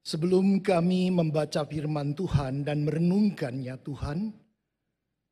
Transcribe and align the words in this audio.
Sebelum 0.00 0.64
kami 0.64 1.12
membaca 1.12 1.68
firman 1.68 2.16
Tuhan 2.16 2.64
dan 2.64 2.88
merenungkannya 2.88 3.76
Tuhan, 3.84 4.18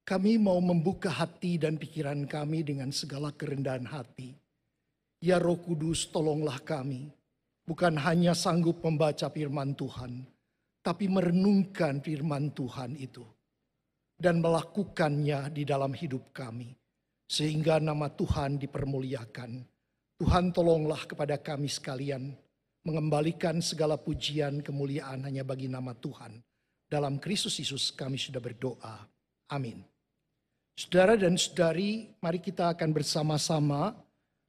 kami 0.04 0.36
mau 0.36 0.60
membuka 0.60 1.08
hati 1.08 1.56
dan 1.56 1.80
pikiran 1.80 2.28
kami 2.28 2.64
dengan 2.64 2.92
segala 2.92 3.32
kerendahan 3.32 3.88
hati. 3.88 4.36
Ya 5.24 5.40
Roh 5.40 5.56
Kudus, 5.64 6.12
tolonglah 6.12 6.60
kami, 6.60 7.08
bukan 7.64 7.96
hanya 7.96 8.36
sanggup 8.36 8.84
membaca 8.84 9.32
firman 9.32 9.72
Tuhan, 9.72 10.24
tapi 10.84 11.08
merenungkan 11.08 12.04
firman 12.04 12.52
Tuhan 12.52 12.92
itu 13.00 13.24
dan 14.20 14.44
melakukannya 14.44 15.48
di 15.48 15.64
dalam 15.64 15.96
hidup 15.96 16.28
kami, 16.36 16.76
sehingga 17.24 17.80
nama 17.80 18.12
Tuhan 18.12 18.60
dipermuliakan. 18.60 19.50
Tuhan, 20.18 20.44
tolonglah 20.52 21.08
kepada 21.08 21.40
kami 21.40 21.70
sekalian 21.72 22.36
mengembalikan 22.88 23.60
segala 23.60 24.00
pujian 24.00 24.64
kemuliaan 24.64 25.28
hanya 25.28 25.44
bagi 25.44 25.68
nama 25.68 25.92
Tuhan. 25.92 26.40
Dalam 26.88 27.20
Kristus 27.20 27.60
Yesus 27.60 27.92
kami 27.92 28.16
sudah 28.16 28.40
berdoa. 28.40 29.04
Amin. 29.52 29.84
Saudara 30.72 31.20
dan 31.20 31.36
saudari, 31.36 32.08
mari 32.24 32.40
kita 32.40 32.72
akan 32.72 32.96
bersama-sama 32.96 33.92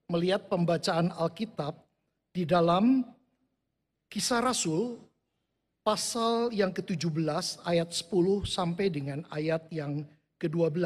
melihat 0.07 0.47
pembacaan 0.47 1.11
Alkitab 1.11 1.75
di 2.31 2.47
dalam 2.47 3.03
Kisah 4.07 4.39
Rasul 4.39 4.97
pasal 5.83 6.53
yang 6.55 6.71
ke-17 6.71 7.65
ayat 7.65 7.89
10 7.91 8.45
sampai 8.45 8.87
dengan 8.93 9.25
ayat 9.33 9.67
yang 9.73 10.05
ke-12. 10.39 10.79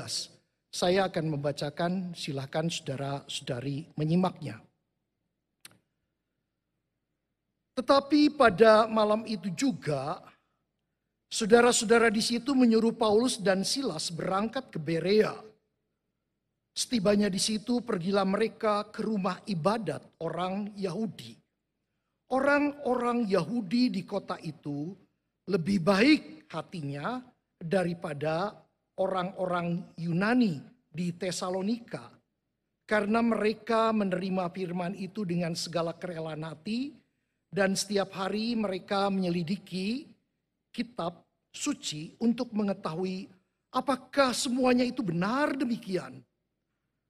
Saya 0.73 1.05
akan 1.05 1.38
membacakan, 1.38 2.17
silahkan 2.17 2.66
saudara-saudari 2.66 3.94
menyimaknya. 3.94 4.58
Tetapi 7.73 8.29
pada 8.37 8.85
malam 8.85 9.25
itu 9.25 9.49
juga, 9.49 10.21
saudara-saudara 11.33 12.13
di 12.13 12.21
situ 12.21 12.53
menyuruh 12.53 12.93
Paulus 12.93 13.41
dan 13.41 13.65
Silas 13.65 14.13
berangkat 14.13 14.69
ke 14.69 14.77
Berea. 14.77 15.33
Setibanya 16.73 17.30
di 17.30 17.41
situ 17.41 17.81
pergilah 17.81 18.25
mereka 18.25 18.89
ke 18.89 19.05
rumah 19.05 19.41
ibadat 19.49 20.02
orang 20.21 20.73
Yahudi. 20.77 21.38
Orang-orang 22.33 23.30
Yahudi 23.30 23.93
di 23.93 24.02
kota 24.05 24.41
itu 24.41 24.89
lebih 25.49 25.85
baik 25.85 26.21
hatinya 26.49 27.21
daripada 27.61 28.58
orang-orang 28.97 29.85
Yunani 29.97 30.61
di 30.89 31.13
Tesalonika. 31.13 32.09
Karena 32.89 33.21
mereka 33.21 33.93
menerima 33.93 34.49
firman 34.49 34.93
itu 34.97 35.25
dengan 35.25 35.53
segala 35.53 35.93
kerelaan 35.93 36.41
hati 36.41 37.02
dan 37.53 37.77
setiap 37.77 38.09
hari 38.17 38.57
mereka 38.57 39.13
menyelidiki 39.13 40.09
kitab 40.73 41.21
suci 41.53 42.17
untuk 42.17 42.49
mengetahui 42.49 43.29
apakah 43.69 44.33
semuanya 44.33 44.81
itu 44.81 45.05
benar 45.05 45.53
demikian. 45.53 46.17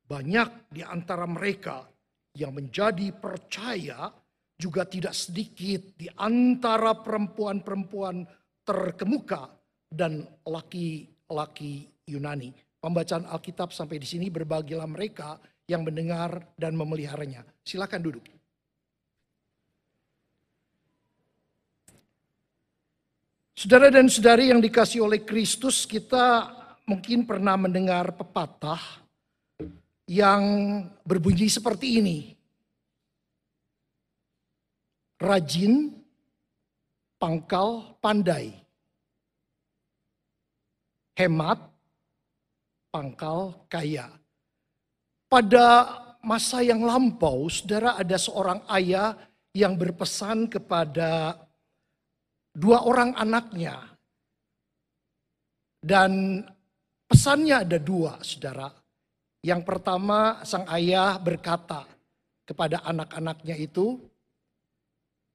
Banyak 0.04 0.68
di 0.68 0.84
antara 0.84 1.24
mereka 1.24 1.88
yang 2.36 2.52
menjadi 2.52 3.16
percaya 3.16 4.12
juga 4.60 4.84
tidak 4.84 5.16
sedikit 5.16 5.96
di 5.96 6.12
antara 6.20 6.92
perempuan-perempuan 6.92 8.28
terkemuka 8.68 9.48
dan 9.88 10.28
laki-laki 10.44 11.88
Yunani. 12.04 12.52
Pembacaan 12.84 13.24
Alkitab 13.32 13.72
sampai 13.72 13.96
di 13.96 14.08
sini 14.08 14.28
berbagilah 14.28 14.88
mereka 14.92 15.40
yang 15.72 15.88
mendengar 15.88 16.52
dan 16.60 16.76
memeliharanya. 16.76 17.48
Silakan 17.64 18.04
duduk. 18.04 18.28
Saudara 23.64 23.88
dan 23.88 24.12
saudari 24.12 24.52
yang 24.52 24.60
dikasih 24.60 25.08
oleh 25.08 25.24
Kristus, 25.24 25.88
kita 25.88 26.52
mungkin 26.84 27.24
pernah 27.24 27.56
mendengar 27.56 28.12
pepatah 28.12 29.00
yang 30.04 30.44
berbunyi 31.08 31.48
seperti 31.48 32.04
ini. 32.04 32.36
Rajin, 35.16 35.96
pangkal, 37.16 37.96
pandai. 38.04 38.52
Hemat, 41.16 41.64
pangkal, 42.92 43.64
kaya. 43.72 44.12
Pada 45.32 45.88
masa 46.20 46.60
yang 46.68 46.84
lampau, 46.84 47.48
saudara 47.48 47.96
ada 47.96 48.20
seorang 48.20 48.60
ayah 48.76 49.16
yang 49.56 49.80
berpesan 49.80 50.52
kepada 50.52 51.40
dua 52.54 52.86
orang 52.86 53.18
anaknya. 53.18 53.82
Dan 55.84 56.40
pesannya 57.10 57.68
ada 57.68 57.78
dua, 57.82 58.22
saudara. 58.24 58.72
Yang 59.44 59.62
pertama, 59.68 60.40
sang 60.48 60.64
ayah 60.72 61.20
berkata 61.20 61.84
kepada 62.48 62.80
anak-anaknya 62.88 63.60
itu, 63.60 64.00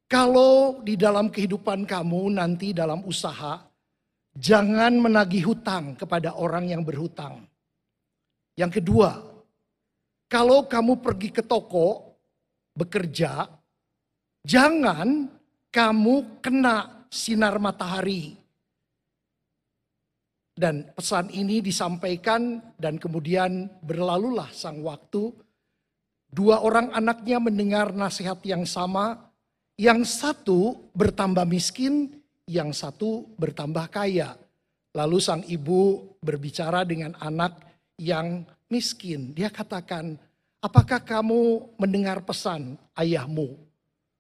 kalau 0.09 0.81
di 0.81 0.97
dalam 0.97 1.29
kehidupan 1.29 1.85
kamu 1.85 2.33
nanti 2.41 2.73
dalam 2.73 3.05
usaha, 3.05 3.61
jangan 4.33 4.97
menagih 4.97 5.53
hutang 5.53 5.93
kepada 6.01 6.33
orang 6.41 6.73
yang 6.73 6.81
berhutang. 6.81 7.45
Yang 8.57 8.81
kedua, 8.81 9.21
kalau 10.33 10.65
kamu 10.65 11.05
pergi 11.05 11.29
ke 11.29 11.45
toko 11.45 12.17
bekerja, 12.73 13.45
jangan 14.49 15.29
kamu 15.69 16.41
kena 16.41 16.98
sinar 17.09 17.57
matahari. 17.61 18.37
Dan 20.59 20.91
pesan 20.91 21.31
ini 21.31 21.63
disampaikan 21.63 22.59
dan 22.75 22.99
kemudian 22.99 23.71
berlalulah 23.79 24.51
sang 24.51 24.83
waktu. 24.83 25.31
Dua 26.29 26.61
orang 26.61 26.91
anaknya 26.93 27.39
mendengar 27.39 27.95
nasihat 27.95 28.43
yang 28.43 28.67
sama. 28.67 29.31
Yang 29.79 30.11
satu 30.11 30.91
bertambah 30.91 31.47
miskin, 31.47 32.11
yang 32.51 32.75
satu 32.75 33.31
bertambah 33.39 33.87
kaya. 33.87 34.35
Lalu 34.91 35.19
sang 35.23 35.47
ibu 35.47 36.03
berbicara 36.19 36.83
dengan 36.83 37.15
anak 37.23 37.63
yang 37.95 38.43
miskin. 38.67 39.31
Dia 39.39 39.55
katakan, 39.55 40.19
apakah 40.59 40.99
kamu 40.99 41.71
mendengar 41.79 42.19
pesan 42.27 42.75
ayahmu? 42.99 43.68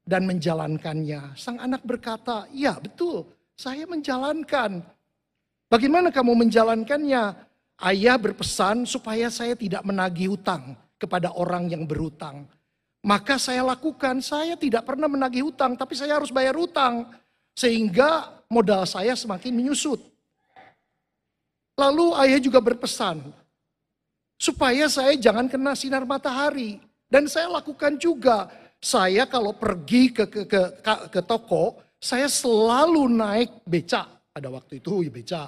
Dan 0.08 0.24
menjalankannya. 0.24 1.36
Sang 1.36 1.60
anak 1.60 1.84
berkata, 1.84 2.48
"Ya, 2.48 2.80
betul, 2.80 3.28
saya 3.52 3.84
menjalankan." 3.84 4.80
Bagaimana 5.68 6.08
kamu 6.08 6.48
menjalankannya? 6.48 7.36
Ayah 7.78 8.16
berpesan 8.16 8.88
supaya 8.88 9.28
saya 9.28 9.54
tidak 9.54 9.84
menagih 9.84 10.34
hutang 10.34 10.74
kepada 10.98 11.30
orang 11.36 11.70
yang 11.70 11.84
berhutang. 11.86 12.48
Maka 13.06 13.38
saya 13.38 13.62
lakukan, 13.62 14.18
saya 14.18 14.58
tidak 14.58 14.82
pernah 14.82 15.06
menagih 15.06 15.46
hutang, 15.46 15.78
tapi 15.78 15.94
saya 15.94 16.18
harus 16.18 16.34
bayar 16.34 16.58
hutang. 16.58 17.06
Sehingga 17.54 18.42
modal 18.50 18.82
saya 18.88 19.14
semakin 19.14 19.54
menyusut. 19.54 20.02
Lalu 21.78 22.10
ayah 22.26 22.40
juga 22.42 22.58
berpesan, 22.58 23.22
supaya 24.34 24.90
saya 24.90 25.14
jangan 25.14 25.46
kena 25.46 25.78
sinar 25.78 26.02
matahari. 26.02 26.82
Dan 27.06 27.30
saya 27.30 27.46
lakukan 27.46 27.94
juga, 28.02 28.50
saya 28.78 29.26
kalau 29.26 29.54
pergi 29.54 30.14
ke, 30.14 30.30
ke, 30.30 30.42
ke, 30.46 30.62
ke, 30.78 30.94
ke 31.10 31.20
toko, 31.26 31.82
saya 31.98 32.30
selalu 32.30 33.10
naik 33.10 33.66
beca. 33.66 34.06
Ada 34.30 34.48
waktu 34.54 34.78
itu 34.78 35.02
ya 35.02 35.10
beca. 35.10 35.42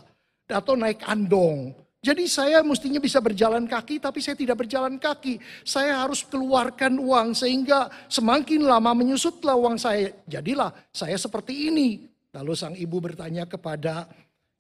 Atau 0.50 0.74
naik 0.74 1.06
andong. 1.06 1.70
Jadi 2.00 2.24
saya 2.26 2.64
mestinya 2.64 2.96
bisa 2.96 3.20
berjalan 3.20 3.68
kaki, 3.68 4.00
tapi 4.00 4.24
saya 4.24 4.32
tidak 4.32 4.64
berjalan 4.64 4.96
kaki. 4.96 5.36
Saya 5.62 6.00
harus 6.00 6.24
keluarkan 6.24 6.96
uang 6.96 7.36
sehingga 7.36 7.92
semakin 8.08 8.64
lama 8.64 8.96
menyusutlah 8.96 9.54
uang 9.54 9.76
saya. 9.76 10.10
Jadilah 10.24 10.72
saya 10.91 11.20
seperti 11.20 11.68
ini. 11.68 12.08
Lalu 12.32 12.53
sang 12.56 12.72
ibu 12.72 12.98
bertanya 13.04 13.44
kepada 13.44 14.09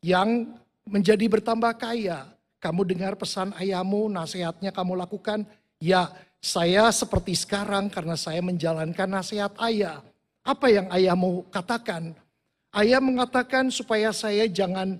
yang 0.04 0.52
menjadi 0.84 1.26
bertambah 1.26 1.80
kaya. 1.80 2.28
Kamu 2.60 2.84
dengar 2.84 3.16
pesan 3.16 3.56
ayahmu, 3.56 4.12
nasihatnya 4.12 4.68
kamu 4.68 5.00
lakukan. 5.00 5.48
Ya, 5.80 6.12
saya 6.40 6.88
seperti 6.88 7.36
sekarang 7.36 7.92
karena 7.92 8.16
saya 8.16 8.40
menjalankan 8.40 9.08
nasihat 9.08 9.52
ayah. 9.60 10.00
Apa 10.40 10.72
yang 10.72 10.88
ayah 10.88 11.12
mau 11.12 11.44
katakan? 11.52 12.16
Ayah 12.72 12.96
mengatakan 12.96 13.68
supaya 13.68 14.08
saya 14.08 14.48
jangan 14.48 14.96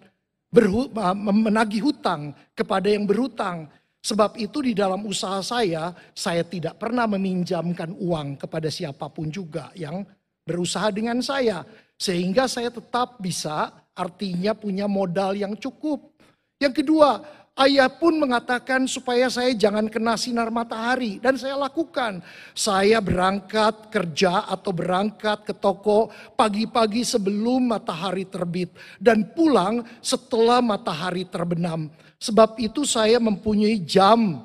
berhu, 0.53 0.93
menagih 1.17 1.89
hutang 1.89 2.37
kepada 2.53 2.93
yang 2.93 3.09
berhutang. 3.09 3.73
Sebab 4.05 4.37
itu 4.37 4.65
di 4.65 4.73
dalam 4.77 5.05
usaha 5.09 5.41
saya, 5.41 5.97
saya 6.13 6.45
tidak 6.45 6.77
pernah 6.77 7.09
meminjamkan 7.09 7.93
uang 7.97 8.37
kepada 8.41 8.69
siapa 8.69 9.09
pun 9.09 9.33
juga 9.33 9.73
yang 9.73 10.05
berusaha 10.45 10.93
dengan 10.93 11.25
saya. 11.25 11.65
Sehingga 11.97 12.49
saya 12.49 12.69
tetap 12.69 13.17
bisa 13.21 13.73
artinya 13.97 14.53
punya 14.53 14.85
modal 14.89 15.37
yang 15.37 15.57
cukup. 15.57 16.17
Yang 16.61 16.85
kedua, 16.85 17.25
Ayah 17.61 17.93
pun 17.93 18.17
mengatakan 18.17 18.89
supaya 18.89 19.29
saya 19.29 19.53
jangan 19.53 19.85
kena 19.93 20.17
sinar 20.17 20.49
matahari. 20.49 21.21
Dan 21.21 21.37
saya 21.37 21.61
lakukan. 21.61 22.25
Saya 22.57 23.05
berangkat 23.05 23.93
kerja 23.93 24.49
atau 24.49 24.73
berangkat 24.73 25.45
ke 25.45 25.53
toko 25.53 26.09
pagi-pagi 26.41 27.05
sebelum 27.05 27.77
matahari 27.77 28.25
terbit. 28.25 28.73
Dan 28.97 29.29
pulang 29.37 29.85
setelah 30.01 30.65
matahari 30.65 31.29
terbenam. 31.29 31.93
Sebab 32.17 32.57
itu 32.65 32.89
saya 32.89 33.21
mempunyai 33.21 33.77
jam 33.85 34.41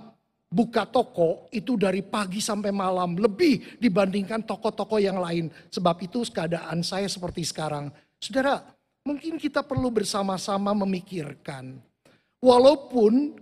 buka 0.51 0.83
toko 0.83 1.47
itu 1.55 1.79
dari 1.79 2.03
pagi 2.03 2.43
sampai 2.43 2.75
malam. 2.75 3.15
Lebih 3.15 3.79
dibandingkan 3.79 4.43
toko-toko 4.43 4.99
yang 4.99 5.23
lain. 5.23 5.47
Sebab 5.71 6.03
itu 6.03 6.19
keadaan 6.27 6.83
saya 6.83 7.07
seperti 7.07 7.47
sekarang. 7.47 7.95
Saudara, 8.19 8.59
mungkin 9.07 9.39
kita 9.39 9.63
perlu 9.63 9.87
bersama-sama 9.87 10.75
memikirkan 10.75 11.94
Walaupun 12.45 13.33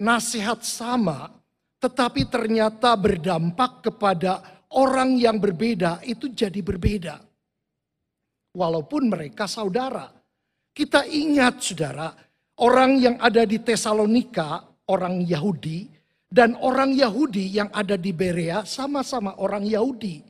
nasihat 0.00 0.64
sama, 0.64 1.28
tetapi 1.76 2.24
ternyata 2.32 2.96
berdampak 2.96 3.84
kepada 3.84 4.64
orang 4.72 5.20
yang 5.20 5.36
berbeda 5.36 6.00
itu 6.08 6.32
jadi 6.32 6.64
berbeda. 6.64 7.20
Walaupun 8.56 9.12
mereka 9.12 9.44
saudara. 9.44 10.08
Kita 10.72 11.04
ingat 11.04 11.60
saudara, 11.60 12.08
orang 12.64 12.96
yang 12.96 13.16
ada 13.20 13.44
di 13.44 13.60
Tesalonika, 13.60 14.64
orang 14.88 15.20
Yahudi, 15.24 15.88
dan 16.28 16.56
orang 16.60 16.92
Yahudi 16.96 17.60
yang 17.60 17.68
ada 17.72 17.96
di 17.96 18.12
Berea 18.12 18.64
sama-sama 18.64 19.36
orang 19.40 19.64
Yahudi. 19.64 20.20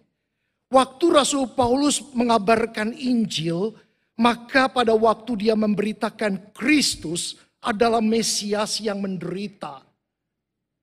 Waktu 0.70 1.06
Rasul 1.14 1.55
Paulus 1.55 2.02
mengabarkan 2.14 2.90
Injil, 2.94 3.75
maka 4.19 4.67
pada 4.67 4.94
waktu 4.94 5.46
dia 5.46 5.55
memberitakan 5.55 6.50
Kristus, 6.50 7.38
adalah 7.67 7.99
Mesias 7.99 8.79
yang 8.79 9.03
menderita. 9.03 9.83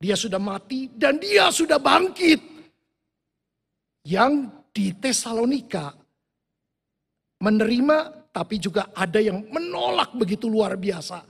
Dia 0.04 0.20
sudah 0.20 0.38
mati 0.38 0.92
dan 0.92 1.16
dia 1.16 1.48
sudah 1.48 1.80
bangkit. 1.80 2.52
Yang 4.04 4.52
di 4.76 4.92
Tesalonika 5.00 5.96
menerima 7.40 8.28
tapi 8.36 8.60
juga 8.60 8.92
ada 8.92 9.24
yang 9.24 9.48
menolak 9.48 10.12
begitu 10.20 10.52
luar 10.52 10.76
biasa. 10.76 11.24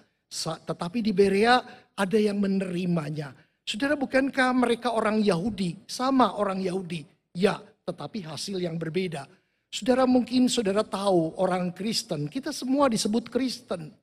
Tetapi 0.66 1.06
di 1.06 1.14
Berea 1.14 1.62
ada 1.94 2.18
yang 2.18 2.42
menerimanya. 2.42 3.38
Saudara 3.62 3.94
bukankah 3.94 4.50
mereka 4.58 4.90
orang 4.90 5.22
Yahudi? 5.22 5.86
Sama 5.86 6.34
orang 6.42 6.66
Yahudi. 6.66 7.06
Ya, 7.38 7.62
tetapi 7.86 8.26
hasil 8.26 8.58
yang 8.58 8.82
berbeda. 8.82 9.30
Saudara 9.70 10.10
mungkin 10.10 10.50
saudara 10.50 10.82
tahu 10.82 11.38
orang 11.38 11.70
Kristen, 11.74 12.26
kita 12.26 12.50
semua 12.50 12.90
disebut 12.90 13.30
Kristen. 13.30 13.94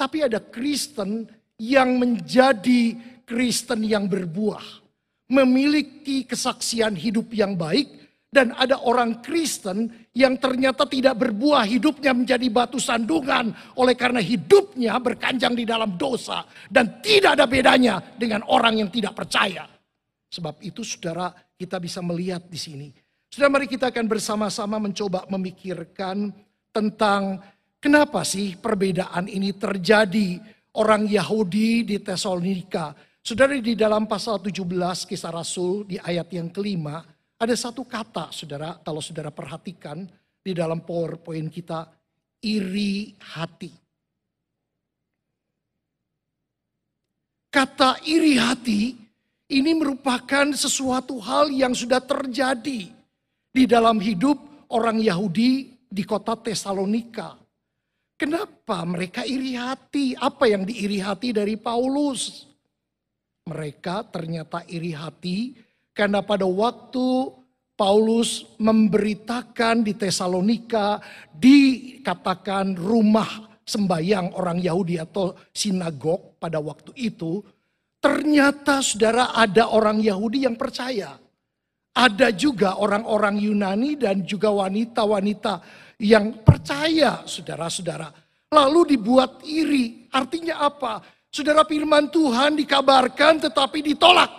Tapi 0.00 0.24
ada 0.24 0.40
Kristen 0.40 1.28
yang 1.60 2.00
menjadi 2.00 2.96
Kristen 3.28 3.84
yang 3.84 4.08
berbuah. 4.08 4.80
Memiliki 5.28 6.24
kesaksian 6.24 6.96
hidup 6.96 7.28
yang 7.36 7.52
baik. 7.52 8.00
Dan 8.30 8.54
ada 8.54 8.80
orang 8.86 9.20
Kristen 9.20 9.90
yang 10.16 10.38
ternyata 10.40 10.86
tidak 10.86 11.18
berbuah 11.20 11.66
hidupnya 11.68 12.16
menjadi 12.16 12.48
batu 12.48 12.80
sandungan. 12.80 13.52
Oleh 13.76 13.92
karena 13.92 14.24
hidupnya 14.24 14.96
berkanjang 14.96 15.52
di 15.52 15.68
dalam 15.68 16.00
dosa. 16.00 16.48
Dan 16.64 17.04
tidak 17.04 17.36
ada 17.36 17.44
bedanya 17.44 18.00
dengan 18.16 18.40
orang 18.48 18.80
yang 18.80 18.88
tidak 18.88 19.12
percaya. 19.12 19.68
Sebab 20.32 20.64
itu 20.64 20.80
saudara 20.80 21.28
kita 21.60 21.76
bisa 21.76 22.00
melihat 22.00 22.48
di 22.48 22.56
sini. 22.56 22.88
Saudara 23.28 23.52
mari 23.52 23.68
kita 23.68 23.92
akan 23.92 24.06
bersama-sama 24.08 24.80
mencoba 24.80 25.28
memikirkan 25.28 26.32
tentang 26.72 27.42
Kenapa 27.80 28.28
sih 28.28 28.60
perbedaan 28.60 29.24
ini 29.24 29.56
terjadi 29.56 30.36
orang 30.76 31.08
Yahudi 31.08 31.88
di 31.88 31.96
Tesalonika? 31.96 32.92
Saudara 33.24 33.56
di 33.56 33.72
dalam 33.72 34.04
pasal 34.04 34.36
17 34.44 35.08
kisah 35.08 35.32
Rasul 35.32 35.88
di 35.88 35.96
ayat 35.96 36.28
yang 36.28 36.52
kelima, 36.52 37.00
ada 37.40 37.56
satu 37.56 37.88
kata 37.88 38.28
saudara, 38.36 38.76
kalau 38.84 39.00
saudara 39.00 39.32
perhatikan 39.32 40.04
di 40.44 40.52
dalam 40.52 40.84
powerpoint 40.84 41.48
kita, 41.48 41.88
iri 42.44 43.16
hati. 43.16 43.72
Kata 47.48 47.96
iri 48.04 48.36
hati 48.36 48.92
ini 49.56 49.72
merupakan 49.72 50.52
sesuatu 50.52 51.16
hal 51.16 51.48
yang 51.48 51.72
sudah 51.72 52.04
terjadi 52.04 52.92
di 53.50 53.64
dalam 53.64 54.04
hidup 54.04 54.68
orang 54.68 55.00
Yahudi 55.00 55.80
di 55.88 56.02
kota 56.04 56.36
Tesalonika. 56.36 57.40
Kenapa 58.20 58.84
mereka 58.84 59.24
iri 59.24 59.56
hati? 59.56 60.12
Apa 60.12 60.44
yang 60.44 60.68
diiri 60.68 61.00
hati 61.00 61.32
dari 61.32 61.56
Paulus? 61.56 62.44
Mereka 63.48 64.12
ternyata 64.12 64.60
iri 64.68 64.92
hati 64.92 65.56
karena 65.96 66.20
pada 66.20 66.44
waktu 66.44 67.32
Paulus 67.72 68.44
memberitakan 68.60 69.80
di 69.80 69.96
Tesalonika 69.96 71.00
dikatakan 71.32 72.76
rumah 72.76 73.56
sembayang 73.64 74.36
orang 74.36 74.60
Yahudi 74.60 75.00
atau 75.00 75.32
sinagog 75.48 76.36
pada 76.36 76.60
waktu 76.60 76.92
itu. 77.00 77.40
Ternyata 78.04 78.84
saudara 78.84 79.32
ada 79.32 79.72
orang 79.72 79.96
Yahudi 79.96 80.44
yang 80.44 80.60
percaya. 80.60 81.16
Ada 81.96 82.36
juga 82.36 82.76
orang-orang 82.76 83.40
Yunani 83.40 83.96
dan 83.96 84.28
juga 84.28 84.52
wanita-wanita 84.52 85.88
yang 86.00 86.40
percaya 86.40 87.22
saudara-saudara. 87.28 88.08
Lalu 88.50 88.96
dibuat 88.96 89.44
iri. 89.46 90.08
Artinya 90.10 90.64
apa? 90.64 90.98
Saudara 91.30 91.62
firman 91.62 92.10
Tuhan 92.10 92.58
dikabarkan 92.58 93.46
tetapi 93.46 93.94
ditolak. 93.94 94.30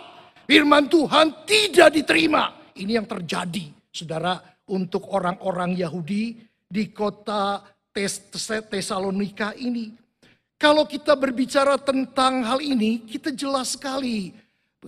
Firman 0.44 0.90
Tuhan 0.90 1.46
tidak 1.48 1.96
diterima. 1.96 2.74
Ini 2.76 3.00
yang 3.00 3.08
terjadi 3.08 3.72
saudara 3.88 4.36
untuk 4.68 5.08
orang-orang 5.14 5.78
Yahudi 5.78 6.36
di 6.66 6.92
kota 6.92 7.62
Tesalonika 7.92 9.56
ini. 9.56 9.92
Kalau 10.56 10.86
kita 10.86 11.18
berbicara 11.18 11.76
tentang 11.80 12.44
hal 12.44 12.60
ini, 12.62 13.04
kita 13.04 13.32
jelas 13.32 13.74
sekali. 13.76 14.32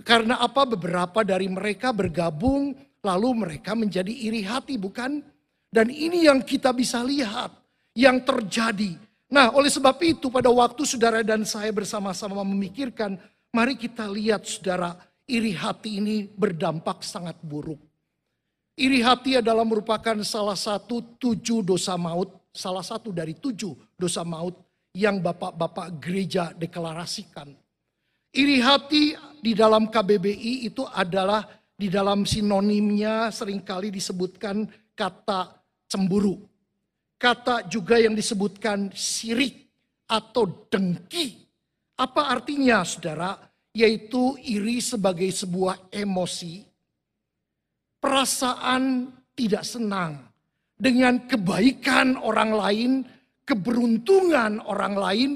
Karena 0.03 0.39
apa 0.43 0.67
beberapa 0.67 1.23
dari 1.23 1.47
mereka 1.47 1.95
bergabung 1.95 2.75
lalu 3.05 3.29
mereka 3.47 3.77
menjadi 3.77 4.11
iri 4.11 4.43
hati 4.43 4.75
bukan? 4.75 5.23
Dan 5.75 5.91
ini 5.91 6.23
yang 6.23 6.39
kita 6.39 6.71
bisa 6.71 7.03
lihat 7.03 7.51
yang 7.91 8.23
terjadi. 8.23 8.95
Nah, 9.27 9.51
oleh 9.51 9.67
sebab 9.67 9.99
itu 10.07 10.31
pada 10.31 10.47
waktu 10.47 10.87
saudara 10.87 11.19
dan 11.19 11.43
saya 11.43 11.67
bersama-sama 11.75 12.47
memikirkan, 12.47 13.19
mari 13.51 13.75
kita 13.75 14.07
lihat 14.07 14.47
saudara, 14.47 14.95
iri 15.27 15.51
hati 15.51 15.99
ini 15.99 16.31
berdampak 16.31 17.03
sangat 17.03 17.35
buruk. 17.43 17.83
Iri 18.79 19.03
hati 19.03 19.35
adalah 19.35 19.67
merupakan 19.67 20.15
salah 20.23 20.55
satu 20.55 21.19
tujuh 21.19 21.59
dosa 21.59 21.99
maut, 21.99 22.31
salah 22.55 22.83
satu 22.83 23.11
dari 23.11 23.35
tujuh 23.35 23.75
dosa 23.99 24.23
maut 24.23 24.55
yang 24.95 25.19
bapak-bapak 25.19 25.99
gereja 25.99 26.55
deklarasikan. 26.55 27.51
Iri 28.31 28.63
hati 28.63 29.11
di 29.43 29.51
dalam 29.51 29.91
KBBI 29.91 30.71
itu 30.71 30.87
adalah 30.87 31.43
di 31.75 31.91
dalam 31.91 32.23
sinonimnya 32.23 33.27
sering 33.31 33.59
kali 33.59 33.91
disebutkan 33.91 34.67
kata 34.95 35.54
cemburu. 35.89 36.41
Kata 37.15 37.65
juga 37.65 37.95
yang 37.97 38.13
disebutkan 38.13 38.91
sirik 38.91 39.65
atau 40.05 40.67
dengki. 40.67 41.41
Apa 41.95 42.35
artinya 42.35 42.83
saudara? 42.83 43.39
Yaitu 43.75 44.39
iri 44.43 44.79
sebagai 44.79 45.27
sebuah 45.31 45.91
emosi. 45.91 46.63
Perasaan 47.99 49.11
tidak 49.35 49.63
senang 49.67 50.15
dengan 50.75 51.27
kebaikan 51.27 52.19
orang 52.19 52.51
lain, 52.55 52.91
keberuntungan 53.43 54.63
orang 54.63 54.95
lain, 54.95 55.31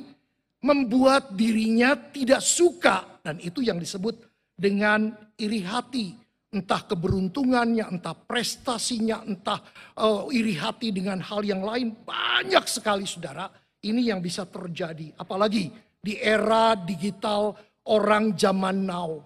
membuat 0.63 1.36
dirinya 1.36 1.96
tidak 1.96 2.44
suka. 2.44 3.20
Dan 3.24 3.39
itu 3.44 3.60
yang 3.63 3.79
disebut 3.79 4.20
dengan 4.56 5.12
iri 5.39 5.63
hati 5.63 6.29
entah 6.50 6.82
keberuntungannya, 6.82 7.86
entah 7.94 8.18
prestasinya, 8.18 9.22
entah 9.22 9.62
uh, 10.01 10.25
iri 10.34 10.58
hati 10.58 10.89
dengan 10.89 11.22
hal 11.22 11.46
yang 11.46 11.62
lain. 11.62 11.94
Banyak 11.94 12.65
sekali 12.65 13.06
saudara, 13.06 13.50
ini 13.86 14.10
yang 14.10 14.20
bisa 14.20 14.50
terjadi. 14.50 15.13
Apalagi 15.18 15.70
di 16.01 16.18
era 16.18 16.74
digital 16.74 17.53
orang 17.89 18.34
zaman 18.34 18.77
now. 18.86 19.22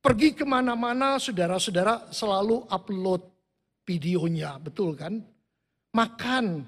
Pergi 0.00 0.32
ke 0.32 0.48
mana-mana 0.48 1.20
saudara-saudara 1.20 2.08
selalu 2.08 2.64
upload 2.72 3.20
videonya, 3.84 4.56
betul 4.56 4.96
kan? 4.96 5.20
Makan, 5.92 6.64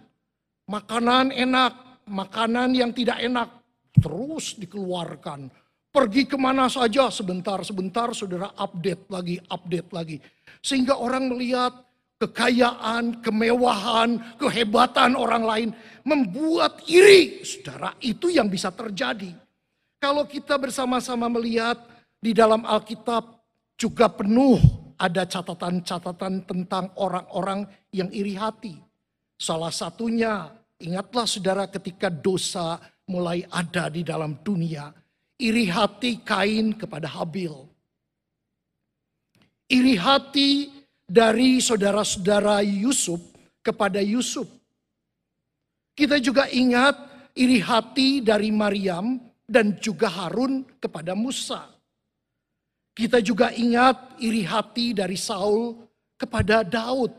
makanan 0.68 1.32
enak, 1.32 2.04
makanan 2.12 2.76
yang 2.76 2.92
tidak 2.92 3.24
enak, 3.24 3.48
terus 3.96 4.60
dikeluarkan 4.60 5.48
Pergi 5.92 6.25
ke 6.25 6.40
mana 6.40 6.72
saja 6.72 7.12
sebentar-sebentar 7.12 8.16
saudara 8.16 8.49
update 8.56 9.12
lagi, 9.12 9.37
update 9.44 9.90
lagi. 9.92 10.16
Sehingga 10.64 10.96
orang 10.96 11.28
melihat 11.28 11.84
kekayaan, 12.16 13.20
kemewahan, 13.20 14.16
kehebatan 14.40 15.12
orang 15.12 15.44
lain. 15.44 15.68
Membuat 16.00 16.80
iri. 16.88 17.44
Saudara 17.44 17.92
itu 18.00 18.32
yang 18.32 18.49
bisa 18.49 18.72
terjadi. 18.72 19.37
kalau 20.02 20.26
kita 20.26 20.58
bersama-sama 20.58 21.30
melihat 21.30 21.78
di 22.18 22.34
dalam 22.34 22.66
Alkitab 22.66 23.38
juga 23.78 24.11
penuh 24.11 24.58
ada 24.99 25.22
catatan-catatan 25.22 26.42
tentang 26.42 26.90
orang-orang 26.99 27.70
yang 27.94 28.11
iri 28.11 28.34
hati. 28.34 28.75
Salah 29.38 29.70
satunya, 29.70 30.50
ingatlah 30.82 31.26
saudara 31.26 31.70
ketika 31.70 32.11
dosa 32.11 32.82
mulai 33.06 33.46
ada 33.50 33.87
di 33.90 34.02
dalam 34.02 34.38
dunia. 34.42 34.90
Iri 35.42 35.66
hati 35.66 36.22
Kain 36.22 36.78
kepada 36.78 37.11
Habil. 37.11 37.50
Iri 39.66 39.99
hati 39.99 40.70
dari 41.02 41.58
saudara-saudara 41.58 42.62
Yusuf 42.62 43.18
kepada 43.58 43.99
Yusuf. 43.99 44.46
Kita 45.99 46.22
juga 46.22 46.46
ingat 46.46 46.94
iri 47.34 47.58
hati 47.58 48.22
dari 48.22 48.54
Maryam 48.54 49.18
dan 49.42 49.76
juga 49.82 50.08
Harun 50.08 50.62
kepada 50.78 51.12
Musa. 51.18 51.68
Kita 52.94 53.18
juga 53.18 53.50
ingat 53.50 54.20
iri 54.22 54.44
hati 54.46 54.94
dari 54.94 55.18
Saul 55.18 55.75
kepada 56.14 56.62
Daud. 56.62 57.12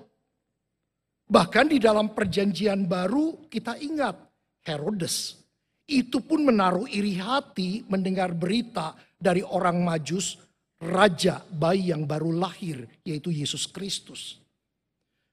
Bahkan 1.27 1.65
di 1.69 1.77
dalam 1.81 2.13
perjanjian 2.13 2.85
baru 2.87 3.49
kita 3.49 3.75
ingat 3.81 4.15
Herodes. 4.63 5.42
Itu 5.83 6.23
pun 6.23 6.47
menaruh 6.47 6.87
iri 6.87 7.19
hati 7.19 7.83
mendengar 7.91 8.31
berita 8.31 8.95
dari 9.19 9.43
orang 9.43 9.83
majus 9.83 10.39
raja 10.79 11.43
bayi 11.47 11.91
yang 11.95 12.03
baru 12.03 12.31
lahir 12.31 12.83
yaitu 13.03 13.31
Yesus 13.31 13.67
Kristus. 13.67 14.39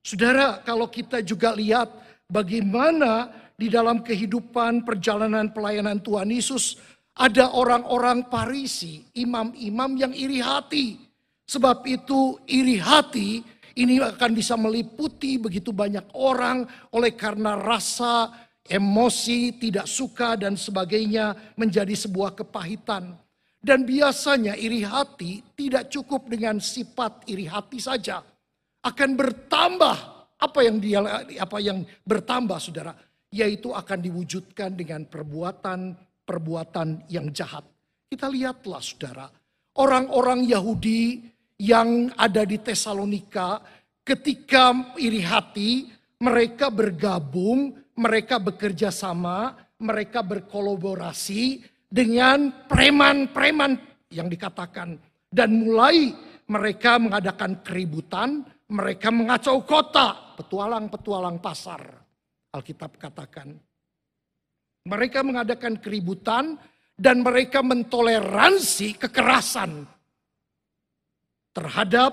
Saudara 0.00 0.62
kalau 0.62 0.90
kita 0.90 1.20
juga 1.20 1.54
lihat 1.54 1.90
bagaimana 2.30 3.30
di 3.58 3.68
dalam 3.68 4.00
kehidupan 4.00 4.86
perjalanan 4.86 5.52
pelayanan 5.52 6.00
Tuhan 6.00 6.32
Yesus 6.32 6.80
ada 7.20 7.52
orang-orang 7.52 8.32
Parisi, 8.32 9.04
imam-imam 9.12 9.90
yang 9.98 10.12
iri 10.16 10.40
hati. 10.40 10.96
Sebab 11.44 11.82
itu 11.84 12.38
iri 12.48 12.80
hati 12.80 13.42
ini 13.76 14.00
akan 14.00 14.30
bisa 14.32 14.54
meliputi 14.54 15.36
begitu 15.36 15.74
banyak 15.74 16.14
orang 16.16 16.64
oleh 16.94 17.12
karena 17.12 17.58
rasa, 17.58 18.30
emosi, 18.70 19.58
tidak 19.58 19.90
suka 19.90 20.38
dan 20.38 20.54
sebagainya 20.54 21.34
menjadi 21.58 21.92
sebuah 21.92 22.38
kepahitan. 22.38 23.18
Dan 23.60 23.84
biasanya 23.84 24.56
iri 24.56 24.86
hati 24.86 25.42
tidak 25.58 25.90
cukup 25.90 26.30
dengan 26.30 26.62
sifat 26.62 27.28
iri 27.28 27.44
hati 27.44 27.82
saja. 27.82 28.22
Akan 28.80 29.18
bertambah 29.18 29.96
apa 30.40 30.58
yang 30.64 30.80
dia 30.80 31.04
apa 31.36 31.58
yang 31.60 31.84
bertambah 32.06 32.56
Saudara, 32.56 32.96
yaitu 33.28 33.74
akan 33.76 33.98
diwujudkan 34.00 34.72
dengan 34.72 35.04
perbuatan 35.04 35.92
perbuatan 36.30 37.10
yang 37.10 37.34
jahat. 37.34 37.66
Kita 38.06 38.30
lihatlah 38.30 38.78
saudara, 38.78 39.26
orang-orang 39.82 40.46
Yahudi 40.46 41.26
yang 41.58 42.14
ada 42.14 42.46
di 42.46 42.62
Tesalonika 42.62 43.58
ketika 44.06 44.94
iri 44.94 45.26
hati, 45.26 45.90
mereka 46.22 46.70
bergabung, 46.70 47.74
mereka 48.00 48.40
bekerja 48.40 48.88
sama, 48.88 49.52
mereka 49.84 50.24
berkolaborasi 50.24 51.60
dengan 51.84 52.64
preman-preman 52.64 53.76
yang 54.08 54.32
dikatakan. 54.32 54.96
Dan 55.28 55.68
mulai 55.68 56.10
mereka 56.48 56.96
mengadakan 56.96 57.60
keributan, 57.60 58.40
mereka 58.72 59.12
mengacau 59.12 59.62
kota, 59.68 60.34
petualang-petualang 60.40 61.38
pasar. 61.44 61.84
Alkitab 62.50 62.96
katakan. 62.96 63.52
Mereka 64.80 65.20
mengadakan 65.20 65.76
keributan 65.78 66.56
dan 66.96 67.20
mereka 67.20 67.60
mentoleransi 67.60 68.96
kekerasan 68.96 69.84
terhadap 71.52 72.12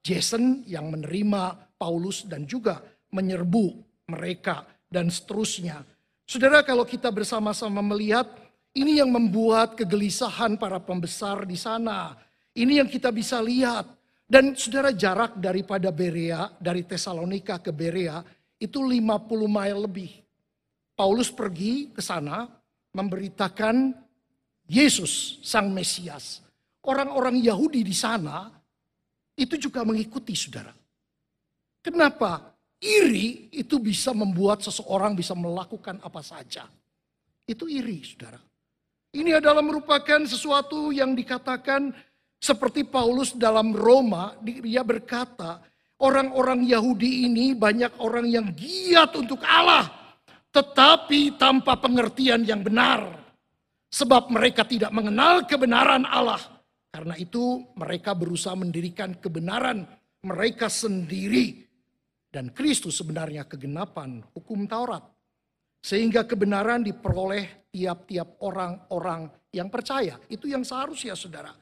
Jason 0.00 0.64
yang 0.64 0.88
menerima 0.88 1.76
Paulus 1.76 2.24
dan 2.24 2.48
juga 2.48 2.80
menyerbu 3.12 3.66
mereka 4.08 4.77
dan 4.88 5.12
seterusnya. 5.12 5.84
Saudara 6.28 6.60
kalau 6.64 6.84
kita 6.84 7.08
bersama-sama 7.08 7.80
melihat 7.80 8.28
ini 8.76 9.00
yang 9.00 9.08
membuat 9.08 9.76
kegelisahan 9.78 10.60
para 10.60 10.76
pembesar 10.76 11.48
di 11.48 11.56
sana. 11.56 12.16
Ini 12.52 12.84
yang 12.84 12.88
kita 12.90 13.08
bisa 13.08 13.40
lihat. 13.40 13.88
Dan 14.28 14.52
saudara 14.52 14.92
jarak 14.92 15.40
daripada 15.40 15.88
Berea, 15.88 16.52
dari 16.60 16.84
Tesalonika 16.84 17.56
ke 17.64 17.72
Berea 17.72 18.20
itu 18.60 18.84
50 18.84 19.48
mile 19.48 19.80
lebih. 19.88 20.12
Paulus 20.92 21.32
pergi 21.32 21.88
ke 21.88 22.04
sana 22.04 22.44
memberitakan 22.92 23.96
Yesus 24.68 25.40
sang 25.40 25.72
Mesias. 25.72 26.44
Orang-orang 26.84 27.40
Yahudi 27.40 27.80
di 27.80 27.96
sana 27.96 28.52
itu 29.32 29.56
juga 29.56 29.80
mengikuti 29.80 30.36
saudara. 30.36 30.74
Kenapa? 31.80 32.57
Iri 32.78 33.50
itu 33.50 33.82
bisa 33.82 34.14
membuat 34.14 34.62
seseorang 34.62 35.18
bisa 35.18 35.34
melakukan 35.34 35.98
apa 35.98 36.22
saja. 36.22 36.70
Itu 37.42 37.66
iri 37.66 38.06
saudara. 38.06 38.38
Ini 39.08 39.40
adalah 39.42 39.64
merupakan 39.64 40.22
sesuatu 40.28 40.94
yang 40.94 41.16
dikatakan 41.18 41.90
seperti 42.38 42.86
Paulus 42.86 43.34
dalam 43.34 43.74
Roma, 43.74 44.38
dia 44.44 44.86
berkata, 44.86 45.58
orang-orang 45.98 46.62
Yahudi 46.62 47.26
ini 47.26 47.50
banyak 47.50 47.98
orang 47.98 48.30
yang 48.30 48.46
giat 48.54 49.10
untuk 49.18 49.42
Allah, 49.42 50.14
tetapi 50.54 51.34
tanpa 51.34 51.74
pengertian 51.82 52.46
yang 52.46 52.62
benar. 52.62 53.10
Sebab 53.88 54.28
mereka 54.30 54.68
tidak 54.68 54.92
mengenal 54.92 55.48
kebenaran 55.48 56.04
Allah. 56.04 56.38
Karena 56.92 57.16
itu 57.16 57.64
mereka 57.74 58.12
berusaha 58.12 58.52
mendirikan 58.52 59.16
kebenaran 59.16 59.88
mereka 60.24 60.68
sendiri. 60.68 61.67
Dan 62.28 62.52
Kristus 62.52 63.00
sebenarnya 63.00 63.48
kegenapan 63.48 64.20
hukum 64.36 64.68
Taurat. 64.68 65.00
Sehingga 65.80 66.28
kebenaran 66.28 66.84
diperoleh 66.84 67.72
tiap-tiap 67.72 68.36
orang-orang 68.44 69.32
yang 69.54 69.72
percaya. 69.72 70.20
Itu 70.28 70.44
yang 70.44 70.66
seharusnya 70.66 71.16
saudara. 71.16 71.54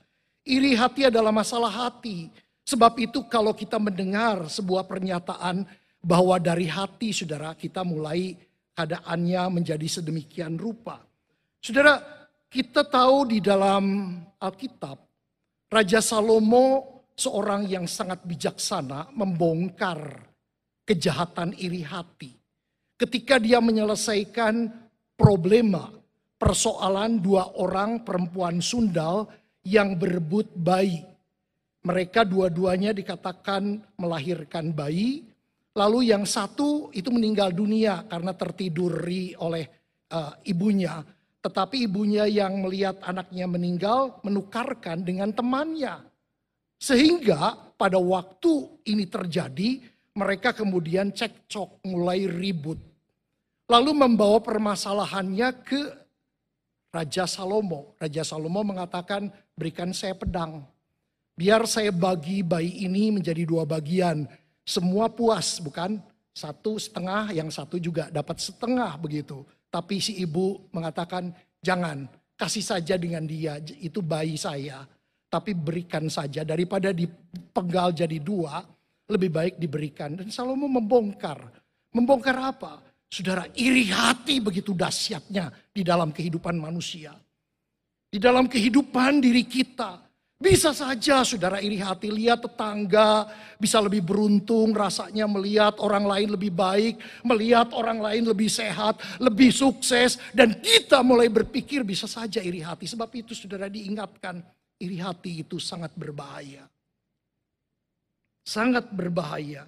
Iri 0.47 0.75
hati 0.75 1.07
adalah 1.07 1.31
masalah 1.31 1.71
hati. 1.71 2.31
Sebab 2.67 2.99
itu 2.99 3.23
kalau 3.31 3.55
kita 3.55 3.79
mendengar 3.79 4.51
sebuah 4.51 4.91
pernyataan 4.91 5.63
bahwa 6.03 6.39
dari 6.43 6.67
hati 6.67 7.15
saudara 7.15 7.55
kita 7.55 7.87
mulai 7.87 8.35
keadaannya 8.75 9.43
menjadi 9.63 9.87
sedemikian 9.87 10.59
rupa. 10.59 11.03
Saudara, 11.63 11.99
kita 12.51 12.87
tahu 12.87 13.27
di 13.31 13.39
dalam 13.43 14.19
Alkitab, 14.39 14.99
Raja 15.67 15.99
Salomo 15.99 16.97
seorang 17.17 17.67
yang 17.67 17.89
sangat 17.89 18.23
bijaksana 18.23 19.11
membongkar 19.17 20.26
kejahatan 20.87 21.53
iri 21.59 21.83
hati. 21.83 22.33
Ketika 22.97 23.37
dia 23.37 23.61
menyelesaikan 23.61 24.73
problema 25.19 25.93
persoalan 26.41 27.21
dua 27.21 27.59
orang 27.61 28.07
perempuan 28.07 28.65
sundal 28.65 29.29
yang 29.67 29.99
berebut 29.99 30.49
bayi. 30.57 31.05
Mereka 31.85 32.27
dua-duanya 32.27 32.91
dikatakan 32.97 33.79
melahirkan 34.01 34.75
bayi, 34.75 35.23
Lalu 35.77 36.09
yang 36.09 36.25
satu 36.25 36.89
itu 36.97 37.13
meninggal 37.13 37.53
dunia 37.53 38.09
karena 38.09 38.33
tertiduri 38.33 39.37
oleh 39.37 39.69
uh, 40.09 40.33
ibunya. 40.49 41.05
Tetapi 41.45 41.85
ibunya 41.85 42.25
yang 42.25 42.65
melihat 42.65 42.97
anaknya 43.05 43.45
meninggal 43.45 44.17
menukarkan 44.25 45.05
dengan 45.05 45.37
temannya. 45.37 46.01
Sehingga 46.81 47.77
pada 47.77 48.01
waktu 48.01 48.81
ini 48.89 49.05
terjadi 49.05 49.85
mereka 50.17 50.57
kemudian 50.57 51.13
cekcok 51.13 51.85
mulai 51.85 52.25
ribut. 52.25 52.81
Lalu 53.69 53.93
membawa 53.93 54.41
permasalahannya 54.41 55.49
ke 55.61 55.81
Raja 56.89 57.29
Salomo. 57.29 57.93
Raja 58.01 58.25
Salomo 58.25 58.65
mengatakan 58.65 59.29
berikan 59.53 59.93
saya 59.93 60.17
pedang. 60.17 60.65
Biar 61.37 61.69
saya 61.69 61.93
bagi 61.93 62.41
bayi 62.41 62.89
ini 62.89 63.13
menjadi 63.13 63.45
dua 63.45 63.69
bagian 63.69 64.25
semua 64.65 65.13
puas 65.13 65.61
bukan? 65.61 66.01
Satu 66.37 66.77
setengah, 66.77 67.33
yang 67.33 67.49
satu 67.49 67.81
juga 67.81 68.13
dapat 68.13 68.41
setengah 68.41 68.97
begitu. 69.01 69.41
Tapi 69.73 70.01
si 70.05 70.21
ibu 70.21 70.69
mengatakan 70.69 71.33
jangan, 71.65 72.05
kasih 72.37 72.61
saja 72.61 73.01
dengan 73.01 73.25
dia, 73.25 73.57
itu 73.81 74.05
bayi 74.05 74.37
saya. 74.37 74.85
Tapi 75.33 75.57
berikan 75.57 76.13
saja 76.13 76.45
daripada 76.45 76.93
dipenggal 76.93 77.97
jadi 77.97 78.21
dua, 78.21 78.61
lebih 79.11 79.31
baik 79.31 79.55
diberikan. 79.59 80.15
Dan 80.19 80.29
Salomo 80.31 80.67
membongkar. 80.67 81.39
Membongkar 81.95 82.37
apa? 82.37 82.83
Saudara 83.07 83.47
iri 83.55 83.87
hati 83.89 84.43
begitu 84.43 84.75
dahsyatnya 84.75 85.51
di 85.71 85.87
dalam 85.87 86.11
kehidupan 86.11 86.59
manusia. 86.59 87.15
Di 88.11 88.19
dalam 88.19 88.51
kehidupan 88.51 89.23
diri 89.23 89.47
kita. 89.47 90.03
Bisa 90.37 90.77
saja 90.77 91.25
saudara 91.25 91.65
iri 91.65 91.81
hati 91.81 92.13
lihat 92.13 92.45
tetangga 92.45 93.25
bisa 93.57 93.81
lebih 93.81 94.05
beruntung 94.05 94.77
rasanya 94.77 95.25
melihat 95.25 95.81
orang 95.81 96.05
lain 96.05 96.29
lebih 96.37 96.53
baik, 96.53 97.01
melihat 97.25 97.73
orang 97.73 98.05
lain 98.05 98.29
lebih 98.29 98.53
sehat, 98.53 99.01
lebih 99.17 99.49
sukses. 99.49 100.21
Dan 100.37 100.61
kita 100.61 101.01
mulai 101.01 101.33
berpikir 101.33 101.89
bisa 101.89 102.05
saja 102.05 102.45
iri 102.45 102.61
hati. 102.61 102.85
Sebab 102.85 103.09
itu 103.17 103.33
saudara 103.33 103.73
diingatkan 103.73 104.45
iri 104.77 105.01
hati 105.01 105.41
itu 105.41 105.57
sangat 105.57 105.97
berbahaya. 105.97 106.69
Sangat 108.47 108.95
berbahaya. 108.95 109.67